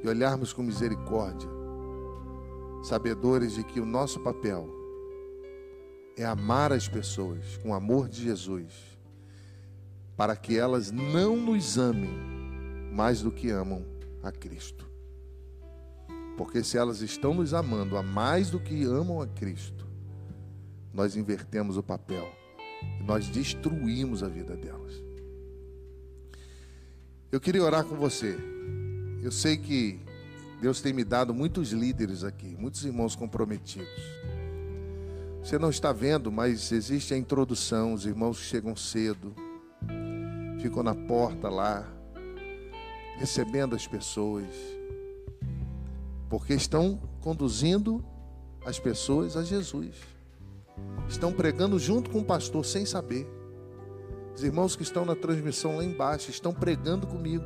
e 0.03 0.09
olharmos 0.09 0.53
com 0.53 0.63
misericórdia, 0.63 1.49
sabedores 2.83 3.55
de 3.55 3.65
que 3.65 3.81
o 3.81 3.87
nosso 3.87 4.21
papel 4.21 4.69
é 6.17 6.25
amar 6.25 6.73
as 6.73 6.89
pessoas 6.89 7.57
com 7.59 7.71
o 7.71 7.75
amor 7.75 8.09
de 8.09 8.23
Jesus, 8.23 8.73
para 10.17 10.37
que 10.37 10.57
elas 10.57 10.91
não 10.91 11.37
nos 11.37 11.79
amem 11.79 12.11
mais 12.93 13.23
do 13.23 13.31
que 13.31 13.51
amam 13.51 13.85
a 14.23 14.31
Cristo. 14.31 14.89
Porque 16.37 16.63
se 16.65 16.77
elas 16.79 17.01
estão 17.01 17.35
nos 17.35 17.53
amando 17.53 17.97
a 17.97 18.03
mais 18.03 18.51
do 18.51 18.59
que 18.59 18.85
amam 18.85 19.21
a 19.21 19.27
Cristo, 19.27 19.87
nós 20.93 21.17
invertemos 21.17 21.77
o 21.77 21.83
papel 21.83 22.29
e 22.99 23.05
nós 23.05 23.29
destruímos 23.29 24.23
a 24.23 24.29
vida 24.29 24.57
delas. 24.57 25.03
Eu 27.31 27.41
queria 27.41 27.63
orar 27.63 27.85
com 27.85 27.95
você. 27.95 28.37
Eu 29.23 29.31
sei 29.31 29.57
que 29.57 30.01
Deus 30.61 30.81
tem 30.81 30.93
me 30.93 31.05
dado 31.05 31.35
muitos 31.35 31.73
líderes 31.73 32.25
aqui, 32.25 32.57
muitos 32.59 32.85
irmãos 32.85 33.15
comprometidos. 33.15 33.89
Você 35.43 35.59
não 35.59 35.71
está 35.71 35.93
vendo, 35.93 36.31
mas 36.31 36.71
existe 36.71 37.15
a 37.15 37.19
introdução. 37.19 37.95
Os 37.95 38.05
irmãos 38.05 38.39
chegam 38.39 38.77
cedo, 38.77 39.35
ficam 40.61 40.83
na 40.83 40.95
porta 40.95 41.49
lá, 41.49 41.87
recebendo 43.19 43.75
as 43.75 43.87
pessoas, 43.87 44.47
porque 46.29 46.55
estão 46.55 47.01
conduzindo 47.21 48.05
as 48.65 48.79
pessoas 48.79 49.37
a 49.37 49.43
Jesus. 49.43 49.97
Estão 51.09 51.33
pregando 51.33 51.79
junto 51.79 52.11
com 52.11 52.21
o 52.21 52.25
pastor 52.25 52.65
sem 52.65 52.87
saber. 52.87 53.27
Os 54.35 54.45
irmãos 54.45 54.77
que 54.77 54.83
estão 54.83 55.05
na 55.05 55.15
transmissão 55.15 55.77
lá 55.77 55.85
embaixo 55.85 56.31
estão 56.31 56.55
pregando 56.55 57.07
comigo, 57.07 57.45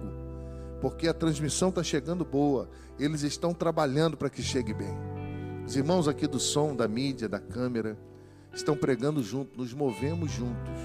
porque 0.85 1.09
a 1.09 1.15
transmissão 1.15 1.71
está 1.71 1.83
chegando 1.83 2.27
boa. 2.27 2.69
Eles 2.99 3.23
estão 3.23 3.55
trabalhando 3.55 4.19
para 4.19 4.29
que 4.29 4.43
chegue 4.43 4.75
bem. 4.75 4.95
Os 5.67 5.75
irmãos 5.75 6.07
aqui 6.07 6.27
do 6.27 6.39
som, 6.39 6.77
da 6.77 6.87
mídia, 6.87 7.27
da 7.27 7.41
câmera, 7.41 7.97
estão 8.53 8.77
pregando 8.77 9.23
juntos, 9.23 9.57
nos 9.57 9.73
movemos 9.73 10.31
juntos. 10.31 10.79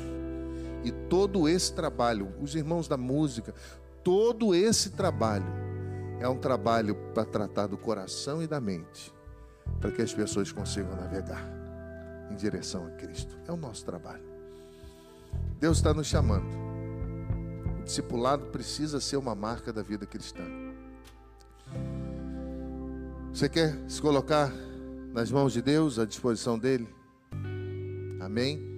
E 0.86 0.92
todo 1.10 1.50
esse 1.50 1.74
trabalho, 1.74 2.34
os 2.42 2.56
irmãos 2.56 2.88
da 2.88 2.96
música, 2.96 3.54
todo 4.02 4.56
esse 4.56 4.92
trabalho 4.92 5.52
é 6.22 6.30
um 6.30 6.38
trabalho 6.38 6.96
para 7.14 7.26
tratar 7.26 7.68
do 7.68 7.78
coração 7.78 8.42
e 8.42 8.48
da 8.48 8.62
mente, 8.62 9.14
para 9.82 9.92
que 9.92 10.02
as 10.02 10.14
pessoas 10.14 10.50
consigam 10.50 10.96
navegar 10.96 11.46
em 12.32 12.38
direção 12.38 12.88
a 12.88 12.92
Cristo. 12.92 13.38
É 13.46 13.52
o 13.52 13.58
nosso 13.58 13.84
trabalho. 13.84 14.24
Deus 15.60 15.76
está 15.76 15.94
nos 15.94 16.08
chamando. 16.08 16.69
Discipulado 17.90 18.46
precisa 18.52 19.00
ser 19.00 19.18
uma 19.18 19.34
marca 19.34 19.74
da 19.74 19.82
vida 19.82 20.06
cristã. 20.06 20.44
Você 23.34 23.50
quer 23.50 23.76
se 23.90 24.00
colocar 24.00 24.54
nas 25.12 25.32
mãos 25.32 25.54
de 25.54 25.60
Deus, 25.60 25.98
à 25.98 26.06
disposição 26.06 26.60
dele. 26.60 26.88
Amém? 28.22 28.69